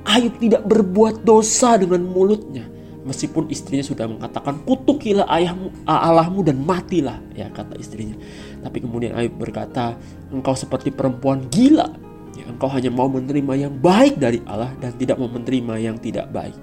Ayub 0.05 0.33
tidak 0.37 0.65
berbuat 0.65 1.25
dosa 1.25 1.77
dengan 1.77 2.05
mulutnya 2.05 2.75
meskipun 3.05 3.47
istrinya 3.53 3.85
sudah 3.85 4.09
mengatakan 4.09 4.65
kutukilah 4.65 5.29
ayahmu 5.29 5.69
Allahmu 5.85 6.41
dan 6.41 6.57
matilah 6.65 7.21
ya 7.37 7.47
kata 7.53 7.77
istrinya 7.77 8.17
tapi 8.65 8.81
kemudian 8.81 9.13
Ayub 9.13 9.37
berkata 9.37 9.93
engkau 10.33 10.57
seperti 10.57 10.89
perempuan 10.89 11.45
gila 11.53 11.85
ya, 12.33 12.49
engkau 12.49 12.65
hanya 12.73 12.89
mau 12.89 13.05
menerima 13.05 13.69
yang 13.69 13.73
baik 13.77 14.17
dari 14.17 14.41
Allah 14.49 14.73
dan 14.81 14.97
tidak 14.97 15.21
mau 15.21 15.29
menerima 15.29 15.73
yang 15.77 16.01
tidak 16.01 16.33
baik 16.33 16.57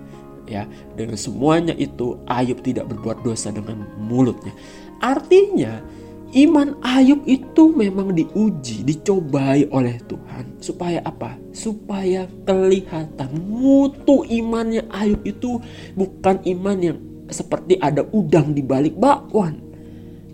ya 0.50 0.66
dengan 0.98 1.14
semuanya 1.14 1.78
itu 1.78 2.18
Ayub 2.26 2.58
tidak 2.66 2.90
berbuat 2.90 3.22
dosa 3.22 3.54
dengan 3.54 3.86
mulutnya 4.02 4.50
artinya 4.98 5.78
Iman 6.32 6.80
Ayub 6.80 7.28
itu 7.28 7.76
memang 7.76 8.16
diuji, 8.16 8.88
dicobai 8.88 9.68
oleh 9.68 10.00
Tuhan. 10.08 10.56
Supaya 10.64 11.04
apa? 11.04 11.36
Supaya 11.52 12.24
kelihatan 12.48 13.36
mutu 13.52 14.24
imannya 14.24 14.88
Ayub 14.88 15.20
itu 15.28 15.60
bukan 15.92 16.40
iman 16.56 16.78
yang 16.80 16.98
seperti 17.28 17.76
ada 17.84 18.08
udang 18.16 18.56
di 18.56 18.64
balik 18.64 18.96
bakwan. 18.96 19.60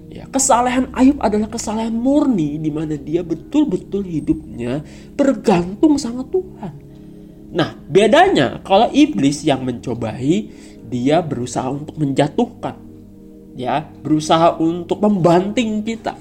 Ya, 0.09 0.25
kesalahan 0.33 0.89
Ayub 0.97 1.21
adalah 1.21 1.53
kesalahan 1.53 1.93
murni 1.93 2.57
di 2.57 2.73
mana 2.73 2.97
dia 2.97 3.21
betul-betul 3.21 4.09
hidupnya 4.09 4.81
bergantung 5.13 6.01
sama 6.01 6.25
Tuhan. 6.25 6.73
Nah, 7.53 7.77
bedanya 7.89 8.61
kalau 8.65 8.89
iblis 8.93 9.45
yang 9.45 9.65
mencobai, 9.65 10.49
dia 10.89 11.21
berusaha 11.21 11.69
untuk 11.69 11.97
menjatuhkan. 12.01 12.77
Ya 13.59 13.85
berusaha 13.85 14.57
untuk 14.57 15.03
membanting 15.05 15.85
kita. 15.85 16.17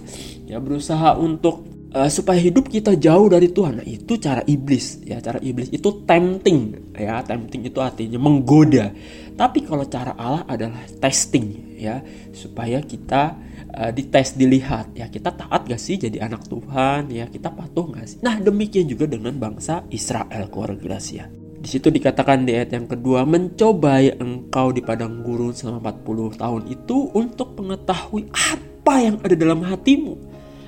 Ya 0.47 0.57
berusaha 0.59 1.15
untuk 1.15 1.63
uh, 1.95 2.09
supaya 2.11 2.39
hidup 2.41 2.67
kita 2.67 2.97
jauh 2.99 3.31
dari 3.31 3.51
Tuhan. 3.51 3.79
Nah, 3.83 3.87
itu 3.87 4.19
cara 4.19 4.43
iblis. 4.43 4.99
Ya 5.07 5.23
cara 5.23 5.39
iblis 5.39 5.71
itu 5.71 6.03
tempting. 6.03 6.91
Ya 6.97 7.23
tempting 7.23 7.63
itu 7.67 7.79
artinya 7.79 8.19
menggoda. 8.19 8.91
Tapi 9.37 9.63
kalau 9.63 9.85
cara 9.87 10.17
Allah 10.17 10.43
adalah 10.49 10.83
testing. 10.99 11.77
Ya 11.77 12.01
supaya 12.33 12.81
kita 12.81 13.37
uh, 13.77 13.91
dites 13.93 14.33
dilihat 14.33 14.97
ya 14.97 15.05
kita 15.07 15.29
taat 15.37 15.69
gak 15.69 15.77
sih 15.77 16.01
jadi 16.01 16.25
anak 16.25 16.49
Tuhan 16.49 17.13
ya 17.13 17.29
kita 17.29 17.53
patuh 17.53 17.93
gak 17.93 18.05
sih 18.09 18.19
nah 18.25 18.41
demikian 18.41 18.89
juga 18.89 19.05
dengan 19.05 19.37
bangsa 19.37 19.85
Israel 19.93 20.49
keluarga 20.49 20.81
Gracia 20.81 21.29
di 21.57 21.65
situ 21.65 21.89
dikatakan 21.89 22.45
di 22.45 22.53
ayat 22.53 22.69
yang 22.77 22.85
kedua, 22.85 23.25
mencobai 23.25 24.21
engkau 24.21 24.69
di 24.69 24.85
padang 24.85 25.25
gurun 25.25 25.57
selama 25.57 25.89
40 25.89 26.37
tahun 26.37 26.63
itu 26.69 26.97
untuk 27.17 27.57
mengetahui 27.57 28.29
apa 28.29 28.93
yang 29.01 29.17
ada 29.25 29.33
dalam 29.33 29.65
hatimu. 29.65 30.13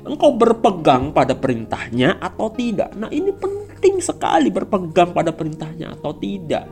Engkau 0.10 0.34
berpegang 0.34 1.14
pada 1.14 1.38
perintahnya 1.38 2.18
atau 2.18 2.50
tidak. 2.50 2.98
Nah 2.98 3.06
ini 3.14 3.30
penting 3.32 4.02
sekali 4.02 4.50
berpegang 4.50 5.14
pada 5.14 5.30
perintahnya 5.30 5.94
atau 5.94 6.10
tidak. 6.18 6.66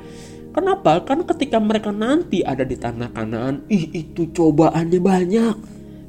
Kenapa? 0.50 1.06
Karena 1.06 1.22
ketika 1.22 1.62
mereka 1.62 1.94
nanti 1.94 2.42
ada 2.42 2.66
di 2.66 2.74
tanah 2.74 3.14
kanan, 3.14 3.70
ih 3.70 3.86
itu 3.94 4.34
cobaannya 4.34 4.98
banyak, 4.98 5.56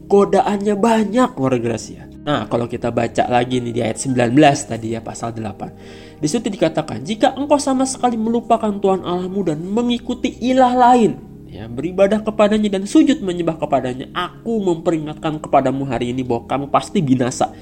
godaannya 0.09 0.75
banyak 0.75 1.31
luar 1.37 1.61
Gracia. 1.61 2.09
Nah, 2.25 2.49
kalau 2.49 2.69
kita 2.69 2.89
baca 2.93 3.25
lagi 3.29 3.61
nih 3.61 3.73
di 3.73 3.81
ayat 3.85 4.01
19 4.01 4.35
tadi 4.69 4.97
ya 4.97 5.01
pasal 5.05 5.37
8. 5.37 6.21
Di 6.21 6.29
situ 6.29 6.49
dikatakan, 6.49 7.05
"Jika 7.05 7.37
engkau 7.37 7.61
sama 7.61 7.85
sekali 7.85 8.17
melupakan 8.17 8.73
Tuhan 8.73 9.05
Allahmu 9.05 9.41
dan 9.49 9.61
mengikuti 9.65 10.37
ilah 10.45 10.77
lain, 10.77 11.17
ya, 11.49 11.69
beribadah 11.69 12.21
kepadanya 12.21 12.81
dan 12.81 12.85
sujud 12.85 13.21
menyembah 13.25 13.57
kepadanya, 13.61 14.13
aku 14.13 14.61
memperingatkan 14.61 15.41
kepadamu 15.41 15.89
hari 15.89 16.13
ini 16.13 16.25
bahwa 16.25 16.49
kamu 16.49 16.67
pasti 16.69 17.01
binasa." 17.01 17.53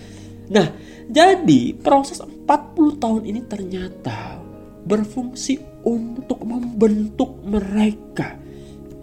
Nah, 0.46 0.70
jadi 1.06 1.74
proses 1.78 2.22
40 2.22 2.98
tahun 2.98 3.22
ini 3.26 3.40
ternyata 3.46 4.38
berfungsi 4.86 5.82
untuk 5.82 6.46
membentuk 6.46 7.42
mereka 7.42 8.38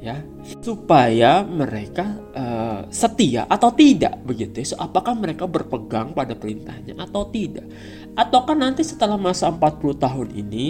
ya 0.04 0.20
supaya 0.60 1.48
mereka 1.48 2.20
uh, 2.36 2.53
setia 2.90 3.46
atau 3.50 3.70
tidak 3.74 4.22
begitu 4.24 4.64
ya. 4.64 4.68
So, 4.74 4.76
apakah 4.80 5.14
mereka 5.18 5.50
berpegang 5.50 6.16
pada 6.16 6.34
perintahnya 6.38 6.98
atau 6.98 7.28
tidak? 7.30 7.66
Ataukah 8.14 8.54
nanti 8.54 8.86
setelah 8.86 9.18
masa 9.18 9.50
40 9.50 9.98
tahun 9.98 10.28
ini 10.34 10.66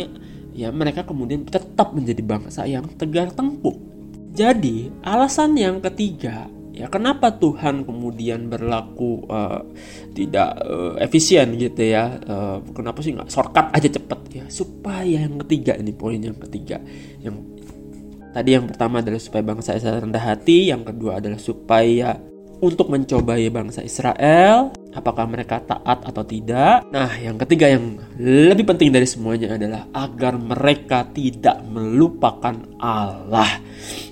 ya 0.53 0.69
mereka 0.69 1.01
kemudian 1.03 1.49
tetap 1.49 1.91
menjadi 1.97 2.21
bangsa 2.21 2.69
yang 2.69 2.85
tegar 2.93 3.33
tengkuk 3.33 3.75
jadi 4.33 4.89
alasan 5.01 5.57
yang 5.57 5.81
ketiga 5.81 6.45
ya 6.73 6.89
kenapa 6.89 7.29
Tuhan 7.37 7.85
kemudian 7.85 8.49
berlaku 8.49 9.29
uh, 9.29 9.61
tidak 10.17 10.57
uh, 10.65 10.97
efisien 10.97 11.53
gitu 11.53 11.93
ya? 11.93 12.17
Uh, 12.25 12.57
kenapa 12.73 13.05
sih 13.05 13.13
nggak 13.13 13.29
shortcut 13.29 13.69
aja 13.69 13.89
cepet 13.93 14.19
ya? 14.33 14.45
Supaya 14.49 15.29
yang 15.29 15.37
ketiga 15.45 15.77
ini 15.77 15.93
poin 15.93 16.17
yang 16.17 16.33
ketiga 16.49 16.81
yang 17.21 17.52
Tadi 18.33 18.49
yang 18.49 18.65
pertama 18.65 19.05
adalah 19.05 19.21
supaya 19.21 19.45
bangsa 19.45 19.77
Israel 19.77 20.01
rendah 20.09 20.25
hati, 20.25 20.73
yang 20.73 20.81
kedua 20.81 21.21
adalah 21.21 21.37
supaya 21.37 22.17
untuk 22.65 22.89
mencobai 22.89 23.45
bangsa 23.53 23.85
Israel, 23.85 24.73
apakah 24.93 25.25
mereka 25.25 25.59
taat 25.59 26.05
atau 26.05 26.23
tidak. 26.23 26.85
Nah, 26.93 27.11
yang 27.17 27.35
ketiga 27.41 27.69
yang 27.69 27.97
lebih 28.21 28.69
penting 28.69 28.93
dari 28.93 29.09
semuanya 29.09 29.57
adalah 29.57 29.89
agar 29.91 30.37
mereka 30.37 31.09
tidak 31.09 31.61
melupakan 31.65 32.55
Allah. 32.77 33.59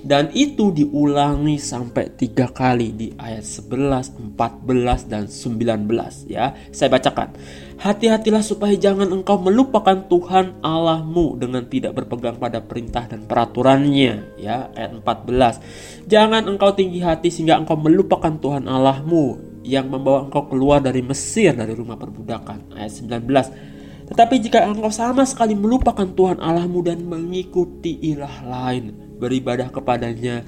Dan 0.02 0.34
itu 0.34 0.74
diulangi 0.74 1.56
sampai 1.62 2.12
tiga 2.18 2.50
kali 2.50 2.90
di 2.90 3.08
ayat 3.14 3.46
11, 3.46 4.34
14, 4.34 5.06
dan 5.06 5.30
19 5.30 6.26
ya. 6.26 6.52
Saya 6.74 6.90
bacakan. 6.90 7.38
Hati-hatilah 7.82 8.46
supaya 8.46 8.78
jangan 8.78 9.10
engkau 9.10 9.42
melupakan 9.42 10.06
Tuhan 10.06 10.62
Allahmu 10.62 11.34
dengan 11.34 11.66
tidak 11.66 11.98
berpegang 11.98 12.38
pada 12.38 12.62
perintah 12.62 13.10
dan 13.10 13.26
peraturannya 13.26 14.38
ya 14.38 14.70
ayat 14.74 15.02
14. 15.02 16.06
Jangan 16.06 16.46
engkau 16.46 16.70
tinggi 16.78 17.02
hati 17.02 17.34
sehingga 17.34 17.58
engkau 17.58 17.74
melupakan 17.74 18.38
Tuhan 18.38 18.70
Allahmu 18.70 19.51
yang 19.62 19.88
membawa 19.88 20.26
engkau 20.26 20.50
keluar 20.50 20.82
dari 20.82 21.00
Mesir 21.02 21.54
dari 21.54 21.72
rumah 21.72 21.98
perbudakan 21.98 22.74
ayat 22.76 22.92
19 22.92 24.12
tetapi 24.12 24.34
jika 24.42 24.66
engkau 24.66 24.92
sama 24.92 25.24
sekali 25.24 25.56
melupakan 25.56 26.04
Tuhan 26.04 26.42
Allahmu 26.42 26.84
dan 26.84 27.06
mengikuti 27.06 27.96
ilah 28.02 28.42
lain 28.44 29.16
beribadah 29.16 29.70
kepadanya 29.70 30.42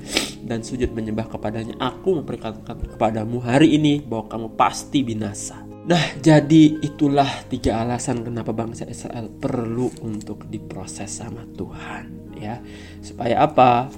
dan 0.44 0.60
sujud 0.60 0.92
menyembah 0.92 1.30
kepadanya 1.30 1.78
aku 1.78 2.20
memperingatkan 2.20 2.98
kepadamu 2.98 3.40
hari 3.40 3.78
ini 3.78 4.02
bahwa 4.02 4.28
kamu 4.28 4.48
pasti 4.58 5.00
binasa 5.00 5.64
Nah, 5.84 6.16
jadi 6.16 6.80
itulah 6.80 7.28
tiga 7.52 7.84
alasan 7.84 8.24
kenapa 8.24 8.56
bangsa 8.56 8.88
Israel 8.88 9.28
perlu 9.28 9.92
untuk 10.00 10.48
diproses 10.48 11.12
sama 11.12 11.44
Tuhan, 11.52 12.32
ya. 12.40 12.56
Supaya 13.04 13.44
apa? 13.44 13.92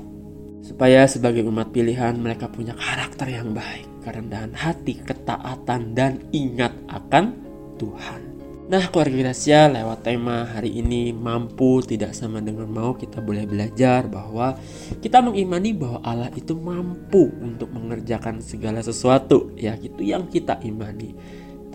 Supaya 0.66 1.07
sebagai 1.07 1.46
umat 1.46 1.70
pilihan 1.70 2.18
mereka 2.18 2.50
punya 2.50 2.74
karakter 2.74 3.31
yang 3.31 3.55
baik 3.55 3.87
kerendahan 4.07 4.55
hati, 4.55 5.03
ketaatan, 5.03 5.99
dan 5.99 6.23
ingat 6.31 6.71
akan 6.87 7.35
Tuhan. 7.75 8.38
Nah, 8.66 8.83
keluarga 8.90 9.31
Gracia 9.31 9.71
lewat 9.71 10.03
tema 10.03 10.42
hari 10.42 10.83
ini 10.83 11.14
mampu 11.14 11.83
tidak 11.87 12.14
sama 12.19 12.42
dengan 12.42 12.66
mau 12.66 12.99
kita 12.99 13.23
boleh 13.23 13.47
belajar 13.47 14.11
bahwa 14.11 14.59
kita 14.99 15.23
mengimani 15.23 15.71
bahwa 15.71 16.03
Allah 16.03 16.31
itu 16.35 16.55
mampu 16.59 17.31
untuk 17.38 17.71
mengerjakan 17.71 18.42
segala 18.42 18.83
sesuatu 18.83 19.55
ya 19.55 19.79
itu 19.79 20.03
yang 20.03 20.27
kita 20.27 20.59
imani. 20.66 21.14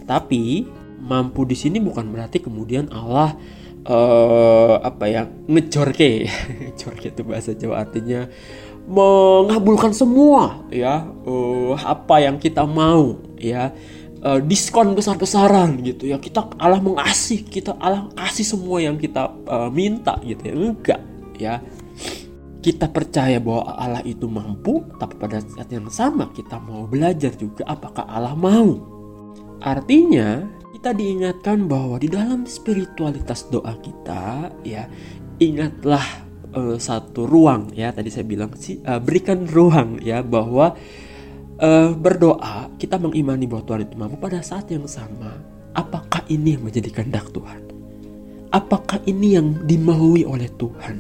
Tetapi 0.03 0.67
mampu 0.99 1.47
di 1.47 1.55
sini 1.55 1.79
bukan 1.79 2.11
berarti 2.11 2.43
kemudian 2.43 2.91
Allah 2.91 3.39
uh, 3.87 4.75
apa 4.83 5.05
ya 5.07 5.25
ngejorke 5.25 6.27
ngejorke 6.59 7.07
itu 7.15 7.21
bahasa 7.23 7.55
Jawa 7.57 7.87
artinya 7.87 8.27
mengabulkan 8.91 9.95
semua 9.95 10.67
ya. 10.67 11.07
Uh, 11.23 11.73
apa 11.79 12.19
yang 12.19 12.35
kita 12.35 12.67
mau 12.67 13.15
ya. 13.39 13.71
Uh, 14.21 14.37
diskon 14.37 14.93
besar-besaran 14.93 15.81
gitu 15.81 16.11
ya. 16.11 16.19
Kita 16.19 16.53
Allah 16.61 16.77
mengasih 16.83 17.41
kita 17.47 17.73
Allah 17.79 18.11
kasih 18.13 18.45
semua 18.45 18.77
yang 18.83 18.99
kita 18.99 19.31
uh, 19.47 19.71
minta 19.71 20.19
gitu 20.21 20.43
ya. 20.43 20.53
Enggak 20.53 21.01
ya. 21.39 21.53
Kita 22.61 22.85
percaya 22.93 23.41
bahwa 23.41 23.73
Allah 23.73 24.05
itu 24.05 24.29
mampu 24.29 24.85
tapi 25.01 25.17
pada 25.17 25.41
saat 25.41 25.65
yang 25.73 25.89
sama 25.89 26.29
kita 26.29 26.61
mau 26.61 26.85
belajar 26.85 27.33
juga 27.33 27.65
apakah 27.65 28.05
Allah 28.05 28.37
mau. 28.37 28.77
Artinya 29.61 30.45
kita 30.77 30.93
diingatkan 30.97 31.69
bahwa 31.69 31.97
di 31.97 32.09
dalam 32.09 32.45
spiritualitas 32.45 33.49
doa 33.49 33.73
kita 33.81 34.49
ya 34.65 34.85
ingatlah 35.41 36.01
uh, 36.55 36.77
satu 36.77 37.27
ruang 37.27 37.71
ya. 37.75 37.91
Tadi 37.91 38.09
saya 38.11 38.23
bilang 38.27 38.55
sih 38.55 38.79
uh, 38.83 38.99
berikan 38.99 39.47
ruang 39.47 39.99
ya 40.03 40.23
bahwa 40.23 40.75
uh, 41.59 41.89
berdoa 41.95 42.71
kita 42.75 42.99
mengimani 43.01 43.47
bahwa 43.49 43.63
Tuhan 43.67 43.81
itu 43.87 43.95
mampu 43.95 44.15
pada 44.19 44.39
saat 44.43 44.67
yang 44.71 44.87
sama 44.87 45.51
apakah 45.75 46.23
ini 46.27 46.55
yang 46.55 46.63
menjadi 46.67 46.89
kehendak 46.91 47.31
Tuhan? 47.31 47.61
Apakah 48.51 48.99
ini 49.07 49.39
yang 49.39 49.63
dimaui 49.63 50.27
oleh 50.27 50.51
Tuhan? 50.59 50.99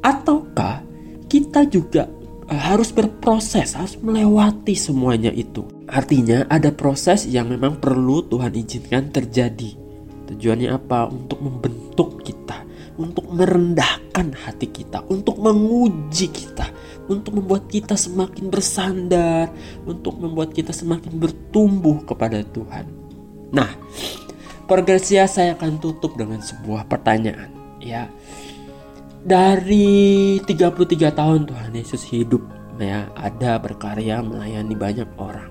Ataukah 0.00 0.80
kita 1.28 1.68
juga 1.68 2.08
harus 2.48 2.92
berproses 2.92 3.76
harus 3.76 3.96
melewati 4.00 4.72
semuanya 4.72 5.28
itu? 5.32 5.68
Artinya 5.88 6.48
ada 6.48 6.72
proses 6.72 7.28
yang 7.28 7.52
memang 7.52 7.76
perlu 7.76 8.24
Tuhan 8.24 8.56
izinkan 8.56 9.12
terjadi. 9.12 9.76
Tujuannya 10.32 10.72
apa? 10.72 11.12
Untuk 11.12 11.44
membentuk 11.44 12.24
kita 12.24 12.41
untuk 13.00 13.24
merendahkan 13.32 14.36
hati 14.36 14.68
kita, 14.68 15.00
untuk 15.08 15.40
menguji 15.40 16.28
kita, 16.28 16.68
untuk 17.08 17.40
membuat 17.40 17.68
kita 17.72 17.96
semakin 17.96 18.52
bersandar, 18.52 19.48
untuk 19.88 20.20
membuat 20.20 20.52
kita 20.52 20.76
semakin 20.76 21.16
bertumbuh 21.16 22.04
kepada 22.04 22.44
Tuhan. 22.44 22.84
Nah, 23.52 23.72
progresia 24.68 25.24
saya 25.24 25.56
akan 25.56 25.80
tutup 25.80 26.16
dengan 26.16 26.44
sebuah 26.44 26.84
pertanyaan, 26.88 27.52
ya. 27.80 28.08
Dari 29.22 30.42
33 30.42 31.14
tahun 31.14 31.46
Tuhan 31.46 31.72
Yesus 31.78 32.02
hidup, 32.10 32.42
ya, 32.76 33.08
ada 33.14 33.56
berkarya 33.62 34.20
melayani 34.20 34.74
banyak 34.74 35.08
orang. 35.16 35.50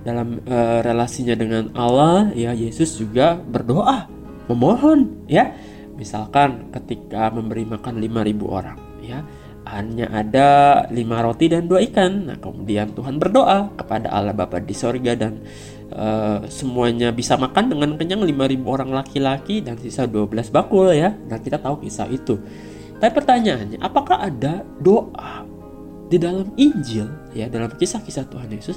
Dalam 0.00 0.40
uh, 0.48 0.80
relasinya 0.80 1.36
dengan 1.36 1.72
Allah, 1.76 2.32
ya 2.32 2.56
Yesus 2.56 2.96
juga 2.96 3.36
berdoa, 3.36 4.08
memohon, 4.48 5.28
ya 5.28 5.52
Misalkan 6.00 6.72
ketika 6.72 7.28
memberi 7.28 7.68
makan 7.68 8.00
5000 8.00 8.40
orang, 8.48 8.78
ya, 9.04 9.20
hanya 9.68 10.08
ada 10.08 10.48
lima 10.88 11.20
roti 11.20 11.52
dan 11.52 11.68
dua 11.68 11.84
ikan. 11.84 12.32
Nah, 12.32 12.36
kemudian 12.40 12.96
Tuhan 12.96 13.20
berdoa 13.20 13.68
kepada 13.76 14.08
Allah 14.08 14.32
Bapa 14.32 14.64
di 14.64 14.72
sorga 14.72 15.12
dan 15.12 15.44
uh, 15.92 16.40
semuanya 16.48 17.12
bisa 17.12 17.36
makan 17.36 17.76
dengan 17.76 18.00
kenyang 18.00 18.24
5000 18.24 18.64
orang 18.64 18.90
laki-laki 18.96 19.60
dan 19.60 19.76
sisa 19.76 20.08
12 20.08 20.48
bakul 20.48 20.88
ya. 20.96 21.12
Nah, 21.28 21.36
kita 21.36 21.60
tahu 21.60 21.84
kisah 21.84 22.08
itu. 22.08 22.40
Tapi 22.96 23.12
pertanyaannya, 23.12 23.78
apakah 23.80 24.24
ada 24.24 24.64
doa 24.80 25.44
di 26.10 26.16
dalam 26.18 26.52
Injil 26.58 27.08
ya, 27.32 27.46
dalam 27.48 27.70
kisah-kisah 27.72 28.28
Tuhan 28.28 28.50
Yesus, 28.50 28.76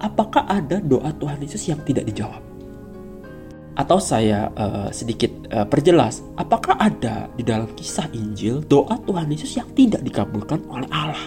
apakah 0.00 0.44
ada 0.48 0.80
doa 0.82 1.12
Tuhan 1.16 1.40
Yesus 1.40 1.68
yang 1.68 1.80
tidak 1.84 2.08
dijawab? 2.08 2.51
Atau 3.72 3.96
saya 3.96 4.52
uh, 4.52 4.88
sedikit 4.92 5.32
uh, 5.48 5.64
perjelas, 5.64 6.20
apakah 6.36 6.76
ada 6.76 7.32
di 7.32 7.44
dalam 7.44 7.72
kisah 7.72 8.04
Injil 8.12 8.60
doa 8.68 9.00
Tuhan 9.08 9.32
Yesus 9.32 9.56
yang 9.56 9.68
tidak 9.72 10.04
dikabulkan 10.04 10.60
oleh 10.68 10.88
Allah? 10.92 11.24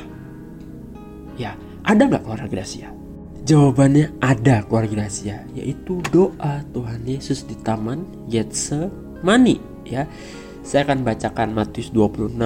Ya, 1.41 1.57
ada 1.81 2.05
nggak 2.05 2.21
keluarga 2.21 2.45
Gracia? 2.45 2.93
Jawabannya 3.45 4.13
ada 4.21 4.61
keluarga 4.65 5.05
Gracia, 5.05 5.41
yaitu 5.57 6.01
doa 6.13 6.61
Tuhan 6.73 7.01
Yesus 7.05 7.45
di 7.45 7.57
Taman 7.65 8.29
Getsemani. 8.29 9.57
Ya, 9.85 10.05
saya 10.65 10.85
akan 10.85 11.05
bacakan 11.05 11.53
Matius 11.53 11.93
26 11.93 12.41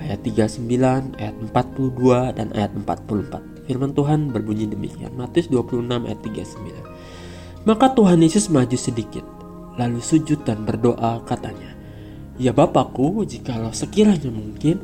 ayat 0.00 0.20
39, 0.24 1.16
ayat 1.16 1.34
42 1.56 2.36
dan 2.36 2.48
ayat 2.52 2.72
44. 2.76 3.68
Firman 3.68 3.96
Tuhan 3.96 4.28
berbunyi 4.28 4.68
demikian. 4.68 5.16
Matius 5.16 5.48
26 5.48 5.88
ayat 5.88 6.20
39. 6.20 7.64
Maka 7.64 7.94
Tuhan 7.94 8.20
Yesus 8.20 8.52
maju 8.52 8.74
sedikit 8.76 9.24
lalu 9.76 10.00
sujud 10.00 10.44
dan 10.44 10.64
berdoa 10.64 11.22
katanya, 11.24 11.72
Ya 12.40 12.50
Bapakku, 12.50 13.22
jikalau 13.28 13.70
sekiranya 13.76 14.32
mungkin, 14.32 14.80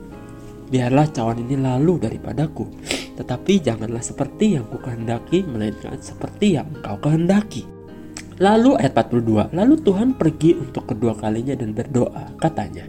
biarlah 0.69 1.09
cawan 1.09 1.41
ini 1.43 1.57
lalu 1.57 1.97
daripadaku. 1.97 2.69
Tetapi 3.17 3.53
janganlah 3.59 4.05
seperti 4.05 4.55
yang 4.55 4.69
kukehendaki, 4.69 5.43
melainkan 5.43 5.99
seperti 5.99 6.55
yang 6.61 6.71
engkau 6.71 7.01
kehendaki. 7.03 7.67
Lalu 8.39 8.79
ayat 8.79 8.95
42, 8.95 9.51
lalu 9.51 9.75
Tuhan 9.83 10.15
pergi 10.15 10.55
untuk 10.55 10.87
kedua 10.87 11.19
kalinya 11.19 11.59
dan 11.59 11.75
berdoa, 11.75 12.39
katanya, 12.39 12.87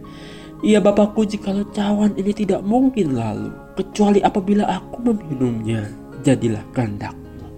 Ya 0.60 0.78
Bapakku, 0.78 1.24
jikalau 1.24 1.66
cawan 1.72 2.14
ini 2.20 2.30
tidak 2.36 2.62
mungkin 2.62 3.16
lalu, 3.16 3.50
kecuali 3.74 4.22
apabila 4.22 4.68
aku 4.68 5.02
meminumnya, 5.10 5.88
jadilah 6.22 6.62
kehendakmu. 6.76 7.48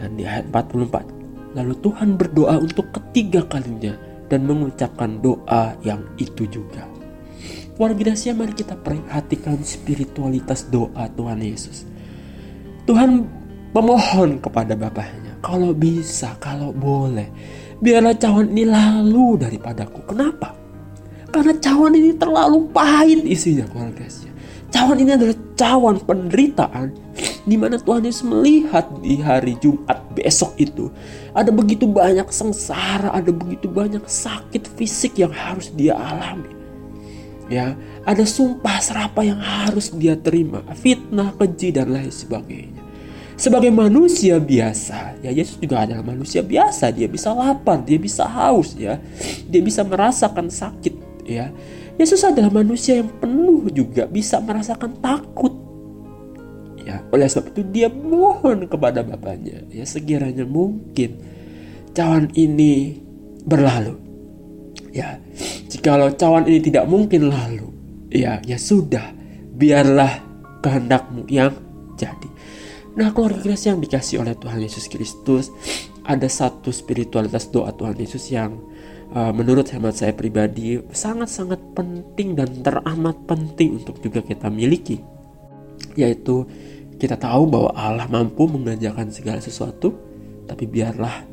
Dan 0.00 0.16
di 0.16 0.24
ayat 0.24 0.48
44, 0.50 1.15
Lalu 1.56 1.74
Tuhan 1.80 2.20
berdoa 2.20 2.60
untuk 2.60 2.92
ketiga 2.92 3.40
kalinya 3.48 3.96
dan 4.28 4.44
mengucapkan 4.44 5.16
doa 5.24 5.72
yang 5.80 6.04
itu 6.20 6.44
juga. 6.52 6.84
Warga 7.80 8.12
Dasia 8.12 8.36
mari 8.36 8.52
kita 8.52 8.76
perhatikan 8.76 9.60
spiritualitas 9.64 10.68
doa 10.68 11.08
Tuhan 11.16 11.40
Yesus. 11.40 11.88
Tuhan 12.84 13.24
memohon 13.72 14.40
kepada 14.40 14.76
Bapaknya, 14.76 15.36
kalau 15.40 15.72
bisa, 15.76 16.36
kalau 16.40 16.72
boleh, 16.72 17.28
biarlah 17.80 18.16
cawan 18.16 18.52
ini 18.52 18.64
lalu 18.68 19.36
daripadaku. 19.40 20.08
Kenapa? 20.08 20.56
Karena 21.28 21.52
cawan 21.60 21.92
ini 21.92 22.16
terlalu 22.16 22.68
pahit 22.72 23.20
isinya, 23.28 23.68
keluarga. 23.68 24.08
Cawan 24.72 24.96
ini 25.00 25.12
adalah 25.12 25.36
cawan 25.56 25.96
penderitaan 26.00 26.88
di 27.46 27.54
mana 27.54 27.78
Tuhan 27.78 28.02
Yesus 28.02 28.26
melihat 28.26 28.90
di 28.98 29.22
hari 29.22 29.54
Jumat 29.62 30.02
besok 30.18 30.58
itu 30.58 30.90
ada 31.30 31.54
begitu 31.54 31.86
banyak 31.86 32.26
sengsara, 32.28 33.14
ada 33.14 33.30
begitu 33.30 33.70
banyak 33.70 34.02
sakit 34.02 34.66
fisik 34.74 35.16
yang 35.22 35.30
harus 35.30 35.70
dia 35.70 35.94
alami. 35.94 36.50
Ya, 37.46 37.78
ada 38.02 38.26
sumpah 38.26 38.82
serapa 38.82 39.22
yang 39.22 39.38
harus 39.38 39.94
dia 39.94 40.18
terima, 40.18 40.66
fitnah, 40.74 41.30
keji 41.38 41.70
dan 41.70 41.94
lain 41.94 42.10
sebagainya. 42.10 42.82
Sebagai 43.36 43.68
manusia 43.70 44.40
biasa, 44.40 45.20
ya 45.20 45.30
Yesus 45.30 45.60
juga 45.60 45.84
adalah 45.84 46.02
manusia 46.02 46.40
biasa. 46.40 46.88
Dia 46.90 47.06
bisa 47.06 47.30
lapar, 47.36 47.84
dia 47.84 48.00
bisa 48.00 48.24
haus, 48.26 48.74
ya. 48.74 48.98
Dia 49.46 49.60
bisa 49.60 49.84
merasakan 49.86 50.48
sakit, 50.50 51.22
ya. 51.28 51.52
Yesus 52.00 52.24
adalah 52.24 52.48
manusia 52.48 52.98
yang 52.98 53.12
penuh 53.20 53.68
juga 53.70 54.08
bisa 54.08 54.40
merasakan 54.40 54.98
takut. 55.04 55.65
Ya, 56.86 57.02
oleh 57.10 57.26
sebab 57.26 57.50
itu 57.50 57.66
dia 57.74 57.90
mohon 57.90 58.70
kepada 58.70 59.02
Bapaknya, 59.02 59.66
ya 59.74 59.82
sekiranya 59.82 60.46
mungkin 60.46 61.18
cawan 61.98 62.30
ini 62.38 63.02
berlalu. 63.42 63.98
Ya, 64.94 65.18
jikalau 65.66 66.14
cawan 66.14 66.46
ini 66.46 66.62
tidak 66.62 66.86
mungkin 66.86 67.26
lalu, 67.26 67.74
ya 68.14 68.38
ya 68.46 68.54
sudah, 68.54 69.10
biarlah 69.58 70.22
kehendakmu 70.62 71.26
yang 71.26 71.52
jadi. 71.98 72.30
Nah, 72.96 73.12
keluarga 73.12 73.44
Kristus 73.44 73.68
yang 73.68 73.82
dikasih 73.82 74.24
oleh 74.24 74.38
Tuhan 74.38 74.62
Yesus 74.62 74.88
Kristus, 74.88 75.52
ada 76.06 76.30
satu 76.30 76.72
spiritualitas 76.72 77.50
doa 77.52 77.74
Tuhan 77.74 77.98
Yesus 77.98 78.30
yang 78.32 78.56
uh, 79.12 79.34
menurut 79.36 79.68
hemat 79.68 80.00
saya 80.00 80.16
pribadi 80.16 80.80
sangat-sangat 80.94 81.60
penting 81.76 82.38
dan 82.38 82.48
teramat 82.64 83.20
penting 83.28 83.84
untuk 83.84 84.00
juga 84.00 84.24
kita 84.24 84.48
miliki, 84.48 85.02
yaitu 85.92 86.48
kita 86.96 87.20
tahu 87.20 87.44
bahwa 87.48 87.70
Allah 87.76 88.08
mampu 88.08 88.48
mengerjakan 88.48 89.12
segala 89.12 89.40
sesuatu, 89.40 89.92
tapi 90.48 90.64
biarlah 90.64 91.24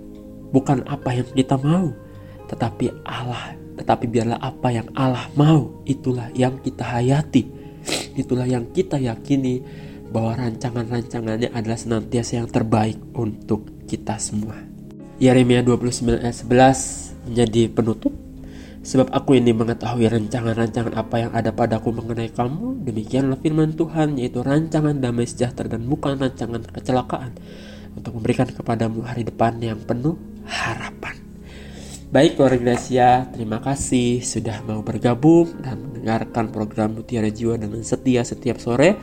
bukan 0.51 0.83
apa 0.85 1.15
yang 1.15 1.27
kita 1.31 1.55
mau, 1.59 1.91
tetapi 2.51 2.91
Allah, 3.07 3.55
tetapi 3.79 4.05
biarlah 4.11 4.39
apa 4.43 4.69
yang 4.69 4.87
Allah 4.93 5.27
mau, 5.39 5.71
itulah 5.87 6.27
yang 6.35 6.59
kita 6.59 6.83
hayati, 6.83 7.47
itulah 8.19 8.45
yang 8.45 8.67
kita 8.75 8.99
yakini 8.99 9.63
bahwa 10.13 10.37
rancangan-rancangannya 10.37 11.49
adalah 11.55 11.79
senantiasa 11.79 12.43
yang 12.43 12.49
terbaik 12.51 13.01
untuk 13.17 13.65
kita 13.89 14.21
semua. 14.21 14.53
Yeremia 15.17 15.65
29 15.65 16.21
ayat 16.21 16.37
11 16.37 17.29
menjadi 17.31 17.61
penutup. 17.73 18.13
Sebab 18.83 19.15
aku 19.15 19.39
ini 19.39 19.55
mengetahui 19.55 20.11
rancangan-rancangan 20.11 20.91
apa 20.99 21.15
yang 21.15 21.31
ada 21.31 21.55
padaku 21.55 21.95
mengenai 21.95 22.35
kamu. 22.35 22.83
Demikianlah 22.83 23.39
firman 23.39 23.79
Tuhan 23.79 24.19
yaitu 24.19 24.43
rancangan 24.43 24.99
damai 24.99 25.23
sejahtera 25.23 25.79
dan 25.79 25.87
bukan 25.87 26.19
rancangan 26.19 26.59
kecelakaan. 26.67 27.31
Untuk 27.95 28.19
memberikan 28.19 28.51
kepadamu 28.51 29.07
hari 29.07 29.23
depan 29.23 29.55
yang 29.63 29.79
penuh 29.79 30.19
harapan. 30.43 31.15
Baik 32.13 32.37
keluarga 32.37 32.61
Gracia, 32.61 33.25
terima 33.31 33.57
kasih 33.63 34.21
sudah 34.21 34.61
mau 34.67 34.85
bergabung 34.85 35.49
dan 35.63 35.81
mendengarkan 35.81 36.53
program 36.53 36.93
Mutiara 36.93 37.31
Jiwa 37.31 37.57
dengan 37.57 37.81
setia 37.81 38.21
setiap 38.21 38.61
sore. 38.61 38.99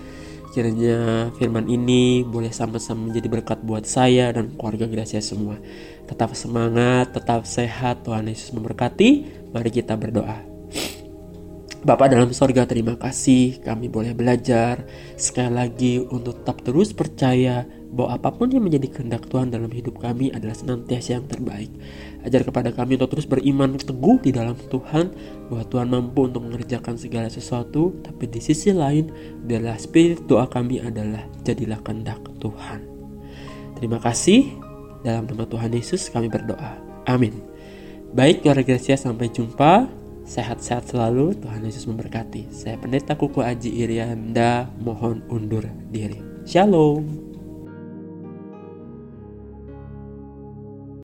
Kiranya 0.50 1.30
firman 1.38 1.70
ini 1.70 2.26
boleh 2.26 2.50
sama-sama 2.50 3.06
menjadi 3.06 3.30
berkat 3.30 3.62
buat 3.62 3.86
saya 3.86 4.34
dan 4.34 4.50
keluarga 4.58 4.90
Gracia 4.90 5.22
semua. 5.22 5.54
Tetap 6.10 6.34
semangat, 6.34 7.14
tetap 7.14 7.46
sehat, 7.46 8.02
Tuhan 8.02 8.26
Yesus 8.26 8.50
memberkati. 8.50 9.10
Mari 9.54 9.70
kita 9.70 9.94
berdoa. 9.94 10.42
Bapak 11.80 12.12
dalam 12.12 12.28
sorga 12.36 12.68
terima 12.68 12.92
kasih 13.00 13.64
kami 13.64 13.88
boleh 13.88 14.12
belajar 14.12 14.84
sekali 15.16 15.48
lagi 15.48 15.94
untuk 15.96 16.44
tetap 16.44 16.60
terus 16.60 16.92
percaya 16.92 17.64
bahwa 17.90 18.14
apa 18.14 18.30
pun 18.30 18.50
yang 18.54 18.62
menjadi 18.62 18.86
kehendak 18.86 19.26
Tuhan 19.26 19.50
dalam 19.50 19.70
hidup 19.70 19.98
kami 19.98 20.30
adalah 20.30 20.54
senantiasa 20.54 21.18
yang 21.18 21.26
terbaik. 21.26 21.70
Ajar 22.22 22.46
kepada 22.46 22.70
kami 22.70 22.94
untuk 22.94 23.18
terus 23.18 23.26
beriman 23.26 23.74
teguh 23.74 24.22
di 24.22 24.30
dalam 24.30 24.54
Tuhan 24.54 25.10
bahwa 25.50 25.64
Tuhan 25.66 25.86
mampu 25.90 26.30
untuk 26.30 26.46
mengerjakan 26.46 26.94
segala 26.94 27.26
sesuatu 27.26 27.98
tapi 28.06 28.30
di 28.30 28.38
sisi 28.38 28.70
lain 28.70 29.10
biarlah 29.42 29.74
spirit 29.76 30.22
doa 30.30 30.46
kami 30.46 30.78
adalah 30.78 31.26
jadilah 31.42 31.82
kehendak 31.82 32.22
Tuhan. 32.38 32.86
Terima 33.74 33.98
kasih 33.98 34.46
dalam 35.02 35.26
nama 35.26 35.48
Tuhan 35.48 35.72
Yesus 35.74 36.12
kami 36.12 36.30
berdoa. 36.30 36.78
Amin. 37.08 37.34
Baik, 38.10 38.42
keluarga 38.42 38.74
Gracia 38.74 38.98
sampai 38.98 39.30
jumpa. 39.30 39.86
Sehat-sehat 40.30 40.86
selalu, 40.94 41.34
Tuhan 41.42 41.62
Yesus 41.66 41.90
memberkati. 41.90 42.54
Saya 42.54 42.78
Pendeta 42.78 43.18
Kuku 43.18 43.42
Aji 43.42 43.82
Irianda, 43.82 44.70
mohon 44.78 45.26
undur 45.26 45.66
diri. 45.90 46.22
Shalom. 46.46 47.29